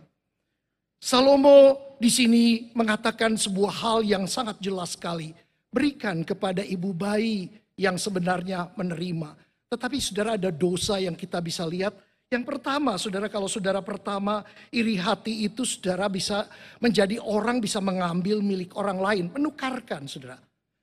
Salomo 1.02 1.94
di 1.98 2.06
sini 2.06 2.70
mengatakan 2.78 3.34
sebuah 3.34 3.74
hal 3.74 3.98
yang 4.06 4.30
sangat 4.30 4.62
jelas 4.62 4.94
sekali. 4.94 5.34
Berikan 5.68 6.22
kepada 6.22 6.62
ibu 6.62 6.94
bayi 6.94 7.50
yang 7.74 7.98
sebenarnya 7.98 8.70
menerima 8.78 9.48
tetapi 9.68 10.00
saudara 10.00 10.40
ada 10.40 10.48
dosa 10.48 10.96
yang 10.96 11.12
kita 11.12 11.38
bisa 11.44 11.68
lihat. 11.68 11.92
Yang 12.28 12.44
pertama, 12.44 12.96
saudara 13.00 13.28
kalau 13.28 13.48
saudara 13.48 13.80
pertama 13.80 14.44
iri 14.72 15.00
hati 15.00 15.48
itu 15.48 15.64
saudara 15.64 16.08
bisa 16.12 16.44
menjadi 16.80 17.20
orang 17.20 17.60
bisa 17.60 17.80
mengambil 17.80 18.40
milik 18.40 18.76
orang 18.76 19.00
lain. 19.00 19.24
Menukarkan 19.32 20.08
saudara. 20.08 20.40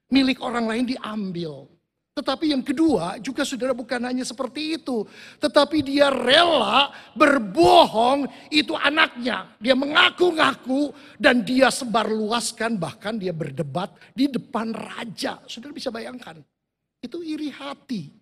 Milik 0.10 0.42
orang 0.42 0.70
lain 0.70 0.86
diambil. 0.86 1.66
Tetapi 2.16 2.56
yang 2.56 2.64
kedua 2.64 3.20
juga 3.20 3.44
saudara 3.44 3.76
bukan 3.76 4.00
hanya 4.08 4.24
seperti 4.24 4.80
itu. 4.80 5.04
Tetapi 5.36 5.84
dia 5.84 6.08
rela 6.08 6.88
berbohong 7.12 8.24
itu 8.48 8.72
anaknya. 8.72 9.52
Dia 9.60 9.76
mengaku-ngaku 9.76 10.96
dan 11.20 11.44
dia 11.44 11.68
sebarluaskan 11.68 12.80
bahkan 12.80 13.20
dia 13.20 13.36
berdebat 13.36 13.92
di 14.16 14.32
depan 14.32 14.72
raja. 14.72 15.44
Saudara 15.44 15.76
bisa 15.76 15.92
bayangkan. 15.92 16.40
Itu 17.04 17.20
iri 17.20 17.52
hati. 17.52 18.16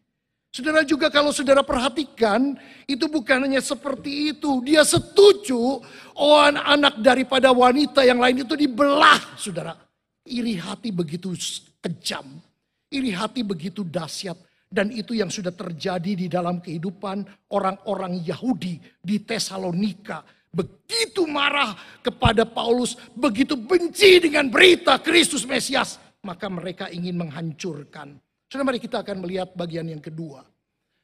Saudara 0.50 0.82
juga 0.82 1.14
kalau 1.14 1.30
saudara 1.30 1.62
perhatikan, 1.62 2.58
itu 2.90 3.06
bukan 3.06 3.46
hanya 3.46 3.62
seperti 3.62 4.34
itu. 4.34 4.62
Dia 4.66 4.82
setuju, 4.82 5.82
oh 6.18 6.38
anak 6.42 6.98
daripada 6.98 7.54
wanita 7.54 8.02
yang 8.06 8.18
lain 8.18 8.42
itu 8.42 8.58
dibelah, 8.58 9.38
saudara. 9.38 9.78
Iri 10.26 10.58
hati 10.58 10.90
begitu 10.90 11.34
kejam. 11.82 12.53
Iri 12.94 13.10
hati 13.10 13.42
begitu 13.42 13.82
dahsyat. 13.82 14.38
Dan 14.74 14.90
itu 14.90 15.14
yang 15.14 15.30
sudah 15.30 15.54
terjadi 15.54 16.18
di 16.18 16.26
dalam 16.30 16.58
kehidupan 16.58 17.50
orang-orang 17.54 18.22
Yahudi 18.26 18.82
di 19.02 19.22
Tesalonika. 19.22 20.26
Begitu 20.54 21.26
marah 21.30 21.74
kepada 22.02 22.46
Paulus, 22.46 22.98
begitu 23.14 23.54
benci 23.58 24.22
dengan 24.22 24.50
berita 24.50 24.98
Kristus 25.02 25.46
Mesias. 25.46 25.98
Maka 26.26 26.50
mereka 26.50 26.90
ingin 26.90 27.18
menghancurkan. 27.18 28.18
Saudara 28.50 28.70
mari 28.70 28.82
kita 28.82 29.02
akan 29.02 29.26
melihat 29.26 29.50
bagian 29.58 29.90
yang 29.90 30.02
kedua. 30.02 30.46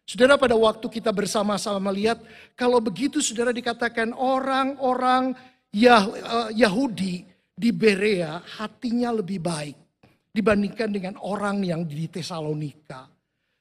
Saudara 0.05 0.37
pada 0.41 0.57
waktu 0.57 0.85
kita 0.89 1.13
bersama-sama 1.13 1.93
melihat 1.93 2.17
kalau 2.57 2.81
begitu 2.81 3.21
saudara 3.21 3.53
dikatakan 3.53 4.13
orang-orang 4.17 5.37
eh, 5.73 6.49
Yahudi 6.57 7.21
di 7.53 7.69
Berea 7.69 8.41
hatinya 8.57 9.13
lebih 9.13 9.37
baik 9.37 9.88
dibandingkan 10.29 10.89
dengan 10.93 11.15
orang 11.21 11.65
yang 11.65 11.81
di 11.85 12.05
Tesalonika. 12.07 13.09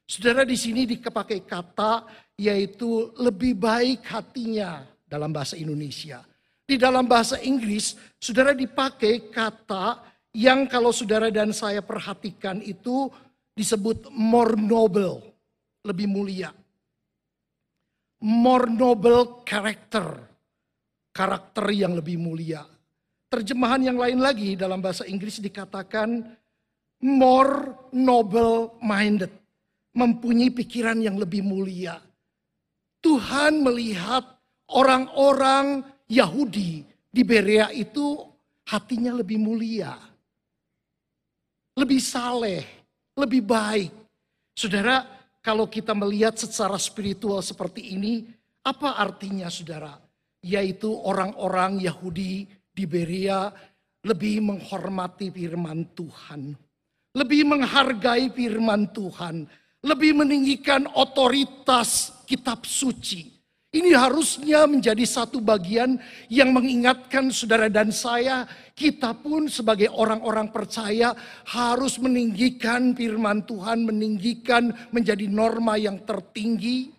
Saudara 0.09 0.41
di 0.41 0.57
sini 0.57 0.89
dipakai 0.89 1.45
kata 1.45 2.05
yaitu 2.39 3.13
lebih 3.21 3.53
baik 3.53 4.05
hatinya 4.09 4.81
dalam 5.05 5.29
bahasa 5.29 5.53
Indonesia. 5.57 6.25
Di 6.69 6.77
dalam 6.77 7.09
bahasa 7.09 7.41
Inggris, 7.41 7.97
saudara 8.21 8.53
dipakai 8.53 9.33
kata 9.33 10.05
yang 10.37 10.69
kalau 10.69 10.93
saudara 10.93 11.33
dan 11.33 11.49
saya 11.49 11.81
perhatikan 11.81 12.61
itu 12.61 13.09
disebut 13.57 14.13
more 14.13 14.53
noble, 14.53 15.25
lebih 15.81 16.05
mulia. 16.05 16.53
More 18.21 18.69
noble 18.69 19.41
character, 19.41 20.05
karakter 21.09 21.65
yang 21.73 21.97
lebih 21.97 22.21
mulia. 22.21 22.61
Terjemahan 23.29 23.89
yang 23.89 23.97
lain 23.97 24.21
lagi 24.21 24.53
dalam 24.53 24.81
bahasa 24.81 25.05
Inggris 25.09 25.41
dikatakan 25.41 26.21
more 27.03 27.87
noble 27.95 28.79
minded, 28.83 29.31
mempunyai 29.95 30.51
pikiran 30.51 30.99
yang 30.99 31.15
lebih 31.15 31.43
mulia. 31.43 31.99
Tuhan 32.99 33.63
melihat 33.63 34.27
orang-orang 34.75 35.83
Yahudi 36.11 36.83
di 37.09 37.21
Berea 37.23 37.71
itu 37.71 38.19
hatinya 38.67 39.15
lebih 39.15 39.39
mulia. 39.39 39.95
Lebih 41.79 42.01
saleh, 42.03 42.63
lebih 43.15 43.41
baik. 43.47 43.93
Saudara, 44.51 45.07
kalau 45.39 45.71
kita 45.71 45.95
melihat 45.95 46.35
secara 46.35 46.75
spiritual 46.75 47.39
seperti 47.39 47.95
ini, 47.95 48.27
apa 48.67 48.99
artinya 48.99 49.47
saudara? 49.47 49.95
Yaitu 50.43 50.91
orang-orang 50.91 51.79
Yahudi 51.79 52.43
di 52.67 52.83
Beria 52.83 53.47
lebih 54.03 54.43
menghormati 54.43 55.31
firman 55.31 55.95
Tuhan. 55.95 56.68
Lebih 57.19 57.43
menghargai 57.43 58.31
firman 58.31 58.87
Tuhan. 58.95 59.43
Lebih 59.83 60.23
meninggikan 60.23 60.87
otoritas 60.95 62.15
kitab 62.23 62.63
suci. 62.63 63.39
Ini 63.69 63.93
harusnya 63.93 64.65
menjadi 64.65 65.05
satu 65.05 65.43
bagian 65.43 66.01
yang 66.25 66.49
mengingatkan 66.55 67.29
saudara 67.29 67.69
dan 67.69 67.93
saya, 67.93 68.49
kita 68.73 69.13
pun 69.13 69.45
sebagai 69.45 69.93
orang-orang 69.93 70.49
percaya 70.49 71.13
harus 71.45 72.01
meninggikan 72.01 72.97
firman 72.97 73.45
Tuhan, 73.45 73.85
meninggikan 73.85 74.73
menjadi 74.89 75.29
norma 75.29 75.77
yang 75.77 76.01
tertinggi 76.01 76.98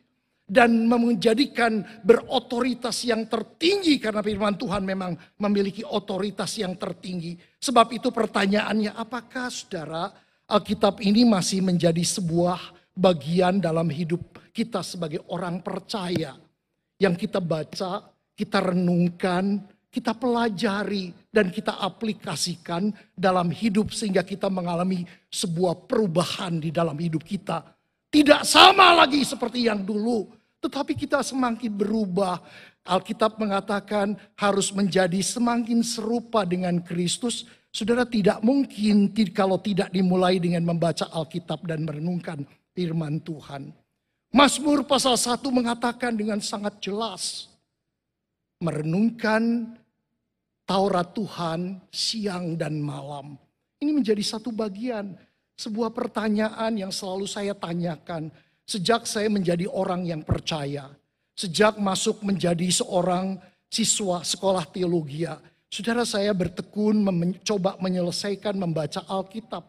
dan 0.51 0.91
menjadikan 0.91 1.87
berotoritas 2.03 3.07
yang 3.07 3.31
tertinggi 3.31 4.03
karena 4.03 4.19
firman 4.19 4.59
Tuhan 4.59 4.83
memang 4.83 5.15
memiliki 5.39 5.87
otoritas 5.87 6.59
yang 6.59 6.75
tertinggi. 6.75 7.39
Sebab 7.63 7.95
itu 7.95 8.11
pertanyaannya 8.11 8.99
apakah 8.99 9.47
saudara 9.47 10.11
Alkitab 10.51 10.99
ini 11.07 11.23
masih 11.23 11.63
menjadi 11.63 12.03
sebuah 12.03 12.75
bagian 12.99 13.63
dalam 13.63 13.87
hidup 13.87 14.51
kita 14.51 14.83
sebagai 14.83 15.23
orang 15.31 15.63
percaya? 15.63 16.35
yang 17.01 17.17
kita 17.17 17.41
baca, 17.41 18.13
kita 18.37 18.59
renungkan, 18.61 19.65
kita 19.89 20.13
pelajari, 20.13 21.11
dan 21.33 21.49
kita 21.49 21.81
aplikasikan 21.81 22.93
dalam 23.17 23.49
hidup 23.49 23.91
sehingga 23.91 24.21
kita 24.21 24.53
mengalami 24.53 25.09
sebuah 25.33 25.89
perubahan 25.89 26.61
di 26.61 26.69
dalam 26.69 26.95
hidup 27.01 27.25
kita. 27.25 27.65
Tidak 28.13 28.45
sama 28.45 28.93
lagi 29.01 29.25
seperti 29.25 29.67
yang 29.67 29.81
dulu, 29.81 30.29
tetapi 30.61 30.93
kita 30.95 31.25
semakin 31.25 31.73
berubah. 31.73 32.41
Alkitab 32.81 33.37
mengatakan 33.37 34.17
harus 34.41 34.73
menjadi 34.73 35.21
semakin 35.21 35.85
serupa 35.85 36.49
dengan 36.49 36.81
Kristus. 36.81 37.45
Saudara 37.69 38.09
tidak 38.09 38.41
mungkin 38.41 39.13
kalau 39.37 39.61
tidak 39.61 39.93
dimulai 39.93 40.41
dengan 40.41 40.65
membaca 40.65 41.09
Alkitab 41.13 41.69
dan 41.69 41.85
merenungkan 41.85 42.45
firman 42.73 43.21
Tuhan. 43.21 43.73
Mazmur 44.31 44.87
pasal 44.87 45.19
1 45.19 45.43
mengatakan 45.51 46.15
dengan 46.15 46.39
sangat 46.39 46.79
jelas. 46.79 47.51
Merenungkan 48.63 49.75
Taurat 50.71 51.11
Tuhan 51.11 51.83
siang 51.91 52.55
dan 52.55 52.79
malam. 52.79 53.35
Ini 53.83 53.91
menjadi 53.91 54.23
satu 54.23 54.55
bagian. 54.55 55.19
Sebuah 55.59 55.91
pertanyaan 55.91 56.79
yang 56.79 56.95
selalu 56.95 57.27
saya 57.27 57.59
tanyakan. 57.59 58.31
Sejak 58.71 59.03
saya 59.03 59.27
menjadi 59.27 59.67
orang 59.67 60.07
yang 60.07 60.23
percaya. 60.23 60.87
Sejak 61.35 61.83
masuk 61.83 62.23
menjadi 62.23 62.71
seorang 62.71 63.35
siswa 63.67 64.23
sekolah 64.23 64.63
teologi. 64.71 65.27
Saudara 65.67 66.07
saya 66.07 66.31
bertekun 66.31 67.03
mencoba 67.03 67.75
menyelesaikan 67.83 68.55
membaca 68.55 69.03
Alkitab. 69.11 69.67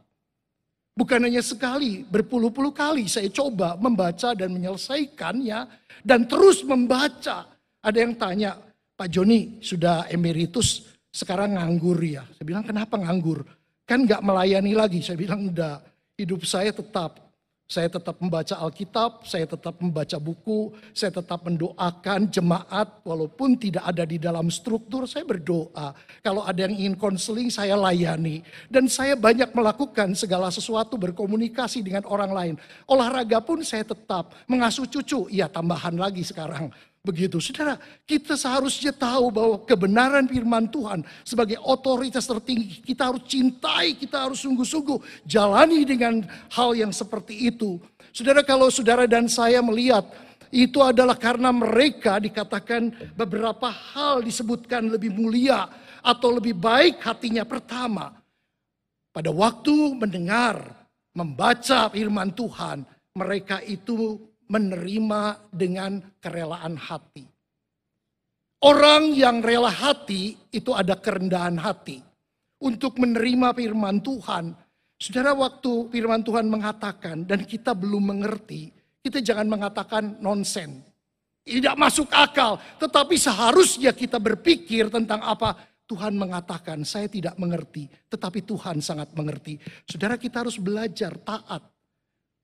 Bukan 0.94 1.18
hanya 1.18 1.42
sekali, 1.42 2.06
berpuluh-puluh 2.06 2.70
kali 2.70 3.10
saya 3.10 3.26
coba 3.34 3.74
membaca 3.74 4.38
dan 4.38 4.54
menyelesaikannya 4.54 5.60
dan 6.06 6.30
terus 6.30 6.62
membaca. 6.62 7.50
Ada 7.82 7.98
yang 8.06 8.14
tanya, 8.22 8.54
Pak 8.94 9.10
Joni 9.10 9.66
sudah 9.66 10.06
emeritus, 10.14 10.94
sekarang 11.10 11.58
nganggur 11.58 11.98
ya. 12.06 12.22
Saya 12.38 12.46
bilang 12.46 12.62
kenapa 12.62 13.02
nganggur? 13.02 13.50
Kan 13.82 14.06
gak 14.06 14.22
melayani 14.22 14.78
lagi. 14.78 15.02
Saya 15.02 15.18
bilang 15.18 15.50
enggak, 15.50 15.82
hidup 16.22 16.46
saya 16.46 16.70
tetap 16.70 17.31
saya 17.72 17.88
tetap 17.88 18.20
membaca 18.20 18.52
Alkitab, 18.60 19.24
saya 19.24 19.48
tetap 19.48 19.80
membaca 19.80 20.20
buku, 20.20 20.76
saya 20.92 21.08
tetap 21.08 21.40
mendoakan 21.48 22.28
jemaat 22.28 23.00
walaupun 23.08 23.56
tidak 23.56 23.88
ada 23.88 24.04
di 24.04 24.20
dalam 24.20 24.52
struktur, 24.52 25.08
saya 25.08 25.24
berdoa. 25.24 25.96
Kalau 26.20 26.44
ada 26.44 26.68
yang 26.68 26.76
ingin 26.76 27.00
konseling, 27.00 27.48
saya 27.48 27.80
layani. 27.80 28.44
Dan 28.68 28.92
saya 28.92 29.16
banyak 29.16 29.56
melakukan 29.56 30.12
segala 30.20 30.52
sesuatu 30.52 31.00
berkomunikasi 31.00 31.80
dengan 31.80 32.04
orang 32.12 32.32
lain. 32.36 32.56
Olahraga 32.92 33.40
pun 33.40 33.64
saya 33.64 33.88
tetap 33.88 34.36
mengasuh 34.52 34.84
cucu, 34.92 35.32
iya 35.32 35.48
tambahan 35.48 35.96
lagi 35.96 36.28
sekarang. 36.28 36.68
Begitu, 37.02 37.42
saudara, 37.42 37.82
kita 38.06 38.38
seharusnya 38.38 38.94
tahu 38.94 39.34
bahwa 39.34 39.58
kebenaran 39.66 40.30
firman 40.30 40.70
Tuhan 40.70 41.02
sebagai 41.26 41.58
otoritas 41.58 42.30
tertinggi, 42.30 42.78
kita 42.86 43.10
harus 43.10 43.26
cintai, 43.26 43.98
kita 43.98 44.30
harus 44.30 44.46
sungguh-sungguh 44.46 45.26
jalani 45.26 45.82
dengan 45.82 46.22
hal 46.54 46.78
yang 46.78 46.94
seperti 46.94 47.50
itu. 47.50 47.82
Saudara 48.14 48.46
kalau 48.46 48.70
saudara 48.70 49.10
dan 49.10 49.26
saya 49.26 49.66
melihat 49.66 50.06
itu 50.54 50.78
adalah 50.86 51.18
karena 51.18 51.50
mereka 51.50 52.22
dikatakan 52.22 52.94
beberapa 53.18 53.74
hal 53.74 54.22
disebutkan 54.22 54.86
lebih 54.94 55.10
mulia 55.10 55.66
atau 56.06 56.38
lebih 56.38 56.54
baik 56.54 57.02
hatinya 57.02 57.42
pertama. 57.50 58.14
Pada 59.10 59.34
waktu 59.34 59.98
mendengar, 59.98 60.86
membaca 61.18 61.90
firman 61.90 62.30
Tuhan, 62.30 62.86
mereka 63.18 63.58
itu 63.66 64.22
menerima 64.52 65.48
dengan 65.48 66.04
kerelaan 66.20 66.76
hati. 66.76 67.24
Orang 68.62 69.16
yang 69.16 69.40
rela 69.42 69.72
hati 69.72 70.38
itu 70.52 70.76
ada 70.76 71.00
kerendahan 71.00 71.58
hati 71.58 72.04
untuk 72.62 73.00
menerima 73.00 73.56
firman 73.58 74.04
Tuhan. 74.04 74.54
Saudara 75.02 75.34
waktu 75.34 75.90
firman 75.90 76.22
Tuhan 76.22 76.46
mengatakan 76.46 77.26
dan 77.26 77.42
kita 77.42 77.74
belum 77.74 78.14
mengerti, 78.14 78.70
kita 79.02 79.18
jangan 79.18 79.50
mengatakan 79.50 80.22
nonsen. 80.22 80.86
Tidak 81.42 81.74
masuk 81.74 82.14
akal. 82.14 82.62
Tetapi 82.78 83.18
seharusnya 83.18 83.98
kita 83.98 84.22
berpikir 84.22 84.94
tentang 84.94 85.26
apa 85.26 85.58
Tuhan 85.90 86.14
mengatakan. 86.14 86.86
Saya 86.86 87.10
tidak 87.10 87.34
mengerti. 87.42 87.90
Tetapi 87.90 88.46
Tuhan 88.46 88.78
sangat 88.78 89.10
mengerti. 89.18 89.58
Saudara 89.90 90.22
kita 90.22 90.46
harus 90.46 90.62
belajar 90.62 91.18
taat. 91.18 91.66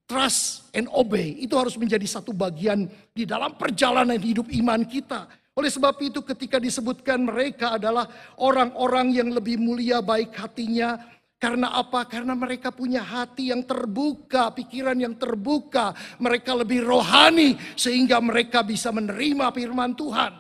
Trust 0.08 0.72
and 0.72 0.88
obey. 0.96 1.36
Itu 1.43 1.60
harus 1.60 1.76
menjadi 1.76 2.08
satu 2.08 2.32
bagian 2.32 2.88
di 3.12 3.28
dalam 3.28 3.60
perjalanan 3.60 4.15
hidup 4.15 4.48
iman 4.48 4.88
kita. 4.88 5.28
Oleh 5.52 5.67
sebab 5.67 6.00
itu 6.00 6.24
ketika 6.24 6.63
disebutkan 6.63 7.28
mereka 7.28 7.76
adalah 7.76 8.08
orang-orang 8.39 9.12
yang 9.12 9.30
lebih 9.36 9.60
mulia 9.60 10.00
baik 10.00 10.32
hatinya, 10.32 10.96
karena 11.38 11.76
apa? 11.76 12.10
Karena 12.10 12.34
mereka 12.34 12.74
punya 12.74 13.06
hati 13.06 13.54
yang 13.54 13.62
terbuka, 13.62 14.50
pikiran 14.58 14.98
yang 14.98 15.13
terbuka. 15.20 15.93
Mereka 16.17 16.56
lebih 16.58 16.82
rohani 16.82 17.60
sehingga 17.78 18.17
mereka 18.17 18.65
bisa 18.65 18.89
menerima 18.89 19.54
firman 19.54 19.93
Tuhan. 19.93 20.34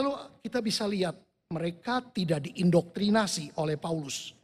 Lalu 0.00 0.10
kita 0.40 0.64
bisa 0.64 0.88
lihat 0.88 1.20
mereka 1.52 2.00
tidak 2.00 2.48
diindoktrinasi 2.48 3.60
oleh 3.60 3.76
Paulus. 3.76 4.37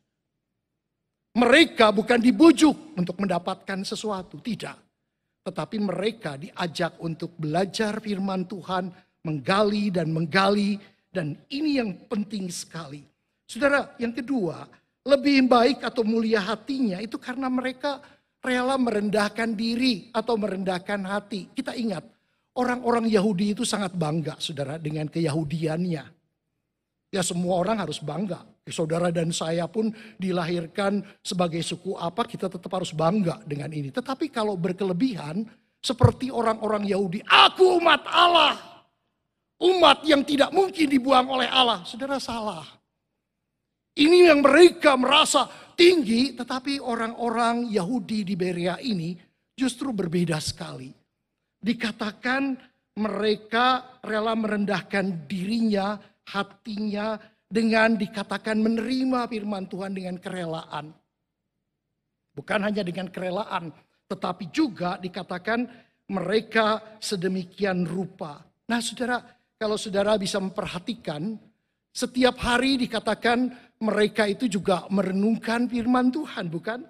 Mereka 1.34 1.90
bukan 1.90 2.22
dibujuk 2.22 2.94
untuk 2.94 3.18
mendapatkan 3.18 3.82
sesuatu, 3.82 4.38
tidak. 4.38 4.78
Tetapi 5.42 5.76
mereka 5.82 6.38
diajak 6.38 6.94
untuk 7.02 7.34
belajar 7.34 7.98
firman 7.98 8.46
Tuhan, 8.46 8.94
menggali 9.26 9.90
dan 9.90 10.14
menggali. 10.14 10.78
Dan 11.10 11.34
ini 11.50 11.82
yang 11.82 12.06
penting 12.06 12.46
sekali. 12.54 13.02
Saudara, 13.50 13.98
yang 13.98 14.14
kedua, 14.14 14.62
lebih 15.04 15.50
baik 15.50 15.82
atau 15.82 16.06
mulia 16.06 16.40
hatinya 16.40 17.02
itu 17.02 17.18
karena 17.18 17.50
mereka 17.50 17.98
rela 18.40 18.78
merendahkan 18.78 19.52
diri 19.52 20.14
atau 20.14 20.38
merendahkan 20.38 21.02
hati. 21.02 21.50
Kita 21.50 21.74
ingat, 21.74 22.06
orang-orang 22.54 23.10
Yahudi 23.10 23.58
itu 23.58 23.66
sangat 23.66 23.92
bangga 23.92 24.38
saudara 24.38 24.78
dengan 24.78 25.10
keyahudiannya. 25.10 26.04
Ya 27.10 27.22
semua 27.26 27.58
orang 27.58 27.82
harus 27.82 27.98
bangga. 27.98 28.53
Saudara 28.64 29.12
dan 29.12 29.28
saya 29.28 29.68
pun 29.68 29.92
dilahirkan 30.16 31.04
sebagai 31.20 31.60
suku 31.60 32.00
apa, 32.00 32.24
kita 32.24 32.48
tetap 32.48 32.72
harus 32.72 32.96
bangga 32.96 33.44
dengan 33.44 33.68
ini. 33.68 33.92
Tetapi 33.92 34.32
kalau 34.32 34.56
berkelebihan, 34.56 35.44
seperti 35.84 36.32
orang-orang 36.32 36.88
Yahudi, 36.88 37.20
aku 37.28 37.76
umat 37.76 38.08
Allah. 38.08 38.56
Umat 39.60 40.00
yang 40.08 40.24
tidak 40.24 40.48
mungkin 40.48 40.88
dibuang 40.88 41.28
oleh 41.28 41.44
Allah. 41.44 41.84
Saudara 41.84 42.16
salah. 42.16 42.64
Ini 43.94 44.32
yang 44.32 44.40
mereka 44.40 44.96
merasa 44.96 45.44
tinggi, 45.76 46.32
tetapi 46.32 46.80
orang-orang 46.80 47.68
Yahudi 47.68 48.24
di 48.24 48.34
Berea 48.34 48.80
ini 48.80 49.12
justru 49.52 49.92
berbeda 49.92 50.40
sekali. 50.40 50.88
Dikatakan 51.60 52.56
mereka 52.96 54.00
rela 54.00 54.32
merendahkan 54.32 55.28
dirinya, 55.28 56.00
hatinya, 56.32 57.20
dengan 57.54 57.94
dikatakan 57.94 58.58
menerima 58.58 59.30
firman 59.30 59.70
Tuhan 59.70 59.94
dengan 59.94 60.18
kerelaan. 60.18 60.90
Bukan 62.34 62.60
hanya 62.66 62.82
dengan 62.82 63.06
kerelaan, 63.06 63.70
tetapi 64.10 64.50
juga 64.50 64.98
dikatakan 64.98 65.62
mereka 66.10 66.98
sedemikian 66.98 67.86
rupa. 67.86 68.42
Nah 68.66 68.82
saudara, 68.82 69.22
kalau 69.54 69.78
saudara 69.78 70.18
bisa 70.18 70.42
memperhatikan, 70.42 71.38
setiap 71.94 72.42
hari 72.42 72.74
dikatakan 72.74 73.54
mereka 73.78 74.26
itu 74.26 74.50
juga 74.50 74.90
merenungkan 74.90 75.70
firman 75.70 76.10
Tuhan, 76.10 76.50
bukan? 76.50 76.82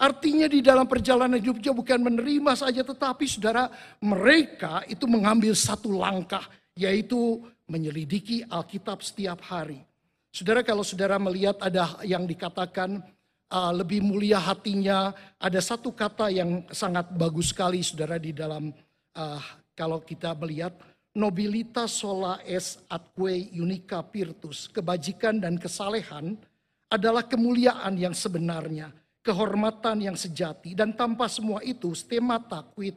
Artinya 0.00 0.48
di 0.48 0.64
dalam 0.64 0.88
perjalanan 0.88 1.36
hidupnya 1.36 1.76
bukan 1.76 2.00
menerima 2.00 2.56
saja, 2.56 2.80
tetapi 2.80 3.28
saudara 3.28 3.68
mereka 4.00 4.80
itu 4.88 5.04
mengambil 5.04 5.52
satu 5.52 5.92
langkah, 5.92 6.48
yaitu 6.72 7.44
menyelidiki 7.68 8.48
Alkitab 8.48 9.04
setiap 9.04 9.44
hari. 9.44 9.89
Saudara 10.30 10.62
kalau 10.62 10.86
saudara 10.86 11.18
melihat 11.18 11.58
ada 11.58 11.98
yang 12.06 12.22
dikatakan 12.22 13.02
uh, 13.50 13.72
lebih 13.74 13.98
mulia 13.98 14.38
hatinya, 14.38 15.10
ada 15.42 15.58
satu 15.58 15.90
kata 15.90 16.30
yang 16.30 16.62
sangat 16.70 17.10
bagus 17.18 17.50
sekali 17.50 17.82
saudara 17.82 18.14
di 18.14 18.30
dalam 18.30 18.70
uh, 19.18 19.42
kalau 19.74 19.98
kita 19.98 20.30
melihat 20.38 20.70
nobilitas 21.18 21.98
sola 21.98 22.38
es 22.46 22.78
atque 22.86 23.50
unica 23.58 24.06
virtus, 24.06 24.70
kebajikan 24.70 25.42
dan 25.42 25.58
kesalehan 25.58 26.38
adalah 26.86 27.26
kemuliaan 27.26 27.98
yang 27.98 28.14
sebenarnya, 28.14 28.94
kehormatan 29.26 29.98
yang 29.98 30.14
sejati, 30.14 30.78
dan 30.78 30.94
tanpa 30.94 31.26
semua 31.26 31.58
itu 31.66 31.90
stemata 31.90 32.62
quid 32.70 32.94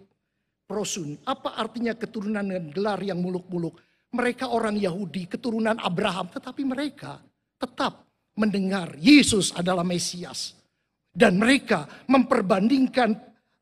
prosun. 0.69 1.17
Apa 1.25 1.57
artinya 1.57 1.97
keturunan 1.97 2.45
dan 2.45 2.69
gelar 2.69 3.01
yang 3.01 3.17
muluk-muluk? 3.17 3.73
Mereka 4.13 4.45
orang 4.53 4.77
Yahudi, 4.77 5.25
keturunan 5.25 5.75
Abraham, 5.81 6.29
tetapi 6.29 6.61
mereka 6.61 7.17
tetap 7.57 8.05
mendengar 8.37 8.93
Yesus 9.01 9.49
adalah 9.57 9.81
Mesias. 9.81 10.53
Dan 11.13 11.37
mereka 11.37 11.85
memperbandingkan 12.09 13.13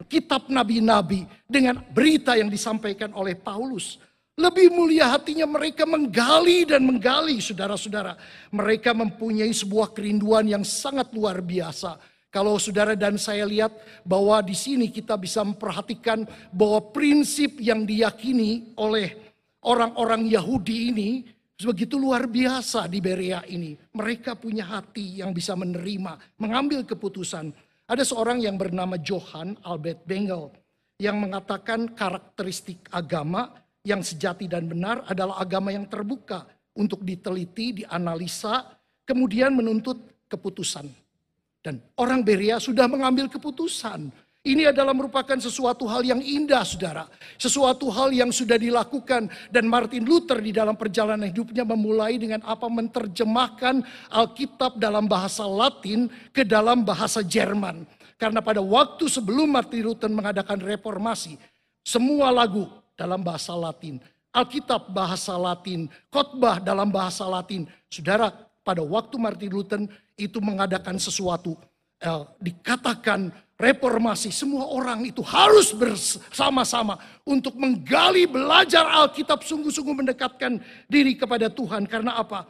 kitab 0.08 0.48
nabi-nabi 0.52 1.28
dengan 1.48 1.80
berita 1.92 2.36
yang 2.36 2.48
disampaikan 2.48 3.12
oleh 3.16 3.36
Paulus 3.36 4.00
lebih 4.42 4.74
mulia 4.74 5.12
hatinya 5.12 5.46
mereka 5.46 5.86
menggali 5.86 6.66
dan 6.66 6.82
menggali 6.82 7.38
saudara-saudara. 7.38 8.18
Mereka 8.50 8.96
mempunyai 8.96 9.54
sebuah 9.54 9.94
kerinduan 9.94 10.50
yang 10.50 10.64
sangat 10.66 11.14
luar 11.14 11.44
biasa. 11.44 12.00
Kalau 12.32 12.56
saudara 12.56 12.96
dan 12.96 13.20
saya 13.20 13.44
lihat 13.44 13.76
bahwa 14.08 14.40
di 14.40 14.56
sini 14.56 14.88
kita 14.88 15.20
bisa 15.20 15.44
memperhatikan 15.44 16.24
bahwa 16.50 16.80
prinsip 16.96 17.60
yang 17.60 17.84
diyakini 17.84 18.72
oleh 18.80 19.31
orang-orang 19.66 20.28
Yahudi 20.30 20.78
ini 20.94 21.10
begitu 21.62 22.02
luar 22.02 22.26
biasa 22.26 22.90
di 22.90 22.98
Berea 22.98 23.46
ini. 23.46 23.78
Mereka 23.94 24.38
punya 24.38 24.66
hati 24.66 25.22
yang 25.22 25.30
bisa 25.32 25.54
menerima, 25.54 26.18
mengambil 26.42 26.82
keputusan. 26.86 27.54
Ada 27.86 28.02
seorang 28.08 28.42
yang 28.42 28.58
bernama 28.58 28.98
Johann 28.98 29.60
Albert 29.62 30.08
Bengel 30.08 30.50
yang 30.98 31.22
mengatakan 31.22 31.92
karakteristik 31.94 32.88
agama 32.90 33.52
yang 33.82 34.06
sejati 34.06 34.46
dan 34.46 34.70
benar 34.70 35.06
adalah 35.10 35.42
agama 35.42 35.74
yang 35.74 35.90
terbuka 35.90 36.46
untuk 36.78 37.02
diteliti, 37.02 37.84
dianalisa, 37.84 38.78
kemudian 39.04 39.54
menuntut 39.54 40.26
keputusan. 40.30 40.88
Dan 41.62 41.78
orang 41.98 42.26
Beria 42.26 42.58
sudah 42.58 42.90
mengambil 42.90 43.30
keputusan. 43.30 44.10
Ini 44.42 44.74
adalah 44.74 44.98
merupakan 44.98 45.38
sesuatu 45.38 45.86
hal 45.86 46.02
yang 46.02 46.18
indah, 46.18 46.66
saudara. 46.66 47.06
Sesuatu 47.38 47.94
hal 47.94 48.10
yang 48.10 48.34
sudah 48.34 48.58
dilakukan. 48.58 49.30
Dan 49.54 49.70
Martin 49.70 50.02
Luther 50.02 50.42
di 50.42 50.50
dalam 50.50 50.74
perjalanan 50.74 51.30
hidupnya 51.30 51.62
memulai 51.62 52.18
dengan 52.18 52.42
apa 52.42 52.66
menerjemahkan 52.66 53.86
Alkitab 54.10 54.82
dalam 54.82 55.06
bahasa 55.06 55.46
Latin 55.46 56.10
ke 56.34 56.42
dalam 56.42 56.82
bahasa 56.82 57.22
Jerman. 57.22 57.86
Karena 58.18 58.42
pada 58.42 58.66
waktu 58.66 59.06
sebelum 59.06 59.46
Martin 59.46 59.86
Luther 59.86 60.10
mengadakan 60.10 60.58
reformasi, 60.58 61.38
semua 61.86 62.34
lagu 62.34 62.66
dalam 62.98 63.22
bahasa 63.22 63.54
Latin. 63.54 64.02
Alkitab 64.34 64.90
bahasa 64.90 65.38
Latin, 65.38 65.86
khotbah 66.10 66.58
dalam 66.58 66.90
bahasa 66.90 67.30
Latin. 67.30 67.70
Saudara, 67.94 68.34
pada 68.66 68.82
waktu 68.82 69.22
Martin 69.22 69.54
Luther 69.54 69.82
itu 70.18 70.42
mengadakan 70.42 70.98
sesuatu, 70.98 71.54
eh, 72.02 72.24
dikatakan 72.42 73.30
reformasi, 73.62 74.34
semua 74.34 74.66
orang 74.66 75.06
itu 75.06 75.22
harus 75.22 75.70
bersama-sama 75.70 76.98
untuk 77.22 77.54
menggali, 77.54 78.26
belajar 78.26 78.90
Alkitab, 78.90 79.46
sungguh-sungguh 79.46 80.02
mendekatkan 80.02 80.58
diri 80.90 81.14
kepada 81.14 81.46
Tuhan. 81.54 81.86
Karena 81.86 82.18
apa? 82.18 82.50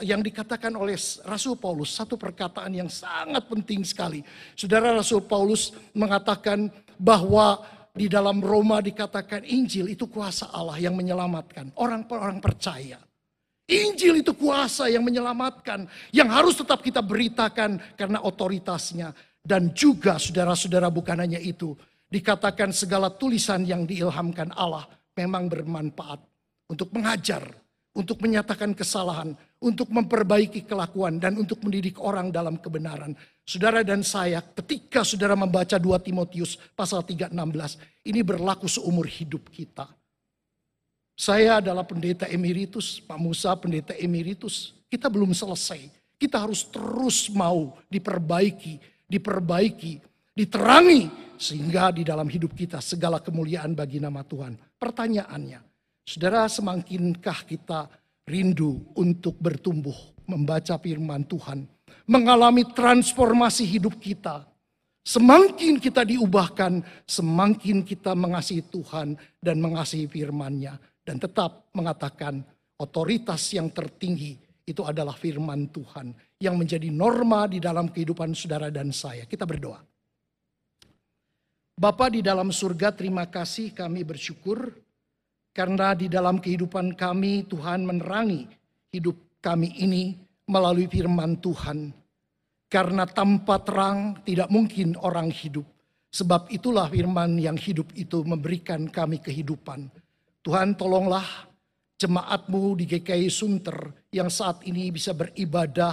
Yang 0.00 0.32
dikatakan 0.32 0.72
oleh 0.74 0.96
Rasul 1.28 1.60
Paulus, 1.60 1.92
satu 1.92 2.16
perkataan 2.16 2.72
yang 2.72 2.88
sangat 2.88 3.44
penting 3.46 3.84
sekali. 3.84 4.24
Saudara 4.56 4.96
Rasul 4.96 5.22
Paulus 5.22 5.76
mengatakan 5.92 6.72
bahwa 6.96 7.60
di 7.96 8.12
dalam 8.12 8.44
Roma 8.44 8.84
dikatakan 8.84 9.44
Injil 9.48 9.92
itu 9.92 10.04
kuasa 10.08 10.52
Allah 10.52 10.76
yang 10.76 10.92
menyelamatkan. 10.92 11.72
Orang-orang 11.80 12.40
percaya. 12.44 13.00
Injil 13.66 14.22
itu 14.22 14.36
kuasa 14.36 14.86
yang 14.86 15.02
menyelamatkan. 15.02 15.88
Yang 16.14 16.28
harus 16.30 16.54
tetap 16.54 16.84
kita 16.84 17.00
beritakan 17.02 17.80
karena 17.98 18.22
otoritasnya. 18.22 19.10
Dan 19.46 19.70
juga 19.70 20.18
saudara-saudara 20.18 20.90
bukan 20.90 21.22
hanya 21.22 21.38
itu. 21.38 21.78
Dikatakan 22.10 22.74
segala 22.74 23.14
tulisan 23.14 23.62
yang 23.62 23.86
diilhamkan 23.86 24.50
Allah 24.58 24.90
memang 25.14 25.46
bermanfaat 25.46 26.18
untuk 26.66 26.90
mengajar, 26.90 27.46
untuk 27.94 28.18
menyatakan 28.26 28.74
kesalahan, 28.74 29.38
untuk 29.62 29.86
memperbaiki 29.94 30.66
kelakuan, 30.66 31.22
dan 31.22 31.38
untuk 31.38 31.62
mendidik 31.62 32.02
orang 32.02 32.34
dalam 32.34 32.58
kebenaran. 32.58 33.14
Saudara 33.46 33.86
dan 33.86 34.02
saya, 34.02 34.42
ketika 34.42 35.06
saudara 35.06 35.38
membaca 35.38 35.78
2 35.78 35.94
Timotius 36.02 36.58
pasal 36.74 37.06
3:16, 37.06 37.78
ini 38.02 38.26
berlaku 38.26 38.66
seumur 38.66 39.06
hidup 39.06 39.46
kita. 39.54 39.86
Saya 41.16 41.62
adalah 41.62 41.86
pendeta 41.86 42.26
emeritus, 42.28 42.98
Pak 42.98 43.16
Musa 43.16 43.54
pendeta 43.56 43.94
emeritus. 43.96 44.74
Kita 44.90 45.08
belum 45.08 45.32
selesai. 45.32 45.88
Kita 46.20 46.42
harus 46.44 46.66
terus 46.68 47.32
mau 47.32 47.76
diperbaiki, 47.88 48.95
diperbaiki, 49.06 50.02
diterangi 50.34 51.34
sehingga 51.38 51.94
di 51.94 52.02
dalam 52.02 52.26
hidup 52.26 52.52
kita 52.52 52.82
segala 52.82 53.22
kemuliaan 53.22 53.72
bagi 53.72 54.02
nama 54.02 54.26
Tuhan. 54.26 54.58
Pertanyaannya, 54.76 55.60
Saudara, 56.06 56.46
semakinkah 56.46 57.38
kita 57.50 57.90
rindu 58.30 58.94
untuk 58.94 59.34
bertumbuh, 59.42 59.96
membaca 60.30 60.78
firman 60.78 61.26
Tuhan, 61.26 61.66
mengalami 62.06 62.62
transformasi 62.62 63.66
hidup 63.66 63.98
kita. 63.98 64.46
Semakin 65.02 65.82
kita 65.82 66.06
diubahkan, 66.06 66.82
semakin 67.06 67.82
kita 67.82 68.14
mengasihi 68.14 68.62
Tuhan 68.70 69.18
dan 69.42 69.58
mengasihi 69.58 70.06
firman-Nya. 70.06 70.78
Dan 71.02 71.22
tetap 71.22 71.70
mengatakan 71.74 72.42
otoritas 72.78 73.42
yang 73.54 73.70
tertinggi 73.70 74.45
itu 74.66 74.82
adalah 74.82 75.14
firman 75.14 75.70
Tuhan. 75.70 76.12
Yang 76.42 76.56
menjadi 76.58 76.88
norma 76.90 77.46
di 77.46 77.62
dalam 77.62 77.88
kehidupan 77.88 78.34
saudara 78.34 78.68
dan 78.68 78.90
saya. 78.90 79.24
Kita 79.24 79.46
berdoa. 79.46 79.78
Bapa 81.76 82.08
di 82.10 82.24
dalam 82.24 82.50
surga 82.50 82.90
terima 82.92 83.28
kasih 83.28 83.76
kami 83.76 84.00
bersyukur 84.00 84.72
karena 85.52 85.92
di 85.92 86.08
dalam 86.08 86.40
kehidupan 86.40 86.96
kami 86.96 87.44
Tuhan 87.48 87.84
menerangi 87.84 88.48
hidup 88.92 89.16
kami 89.44 89.76
ini 89.80 90.16
melalui 90.48 90.88
firman 90.88 91.36
Tuhan. 91.38 91.92
Karena 92.66 93.06
tanpa 93.06 93.62
terang 93.62 94.18
tidak 94.26 94.50
mungkin 94.50 94.98
orang 94.98 95.30
hidup. 95.30 95.62
Sebab 96.10 96.48
itulah 96.50 96.88
firman 96.88 97.36
yang 97.36 97.60
hidup 97.60 97.92
itu 97.92 98.24
memberikan 98.24 98.88
kami 98.88 99.20
kehidupan. 99.20 99.86
Tuhan 100.40 100.74
tolonglah 100.80 101.24
jemaatmu 102.00 102.76
di 102.80 102.84
GKI 102.88 103.28
Sunter 103.28 104.05
yang 104.16 104.32
saat 104.32 104.64
ini 104.64 104.88
bisa 104.88 105.12
beribadah 105.12 105.92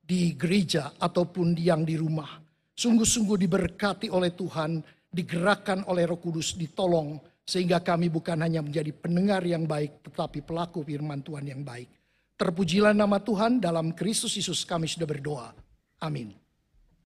di 0.00 0.32
gereja 0.32 0.96
ataupun 0.96 1.52
yang 1.60 1.84
di 1.84 2.00
rumah. 2.00 2.40
Sungguh-sungguh 2.72 3.36
diberkati 3.36 4.08
oleh 4.08 4.32
Tuhan, 4.32 4.80
digerakkan 5.12 5.84
oleh 5.84 6.08
roh 6.08 6.16
kudus, 6.16 6.56
ditolong 6.56 7.20
sehingga 7.44 7.84
kami 7.84 8.08
bukan 8.08 8.40
hanya 8.40 8.64
menjadi 8.64 8.92
pendengar 8.92 9.44
yang 9.44 9.68
baik, 9.68 10.04
tetapi 10.04 10.44
pelaku 10.44 10.80
firman 10.84 11.20
Tuhan 11.20 11.44
yang 11.48 11.60
baik. 11.60 11.88
Terpujilah 12.38 12.94
nama 12.94 13.18
Tuhan 13.20 13.58
dalam 13.58 13.92
Kristus 13.92 14.36
Yesus 14.36 14.64
kami 14.64 14.88
sudah 14.88 15.08
berdoa. 15.08 15.48
Amin. 16.00 16.47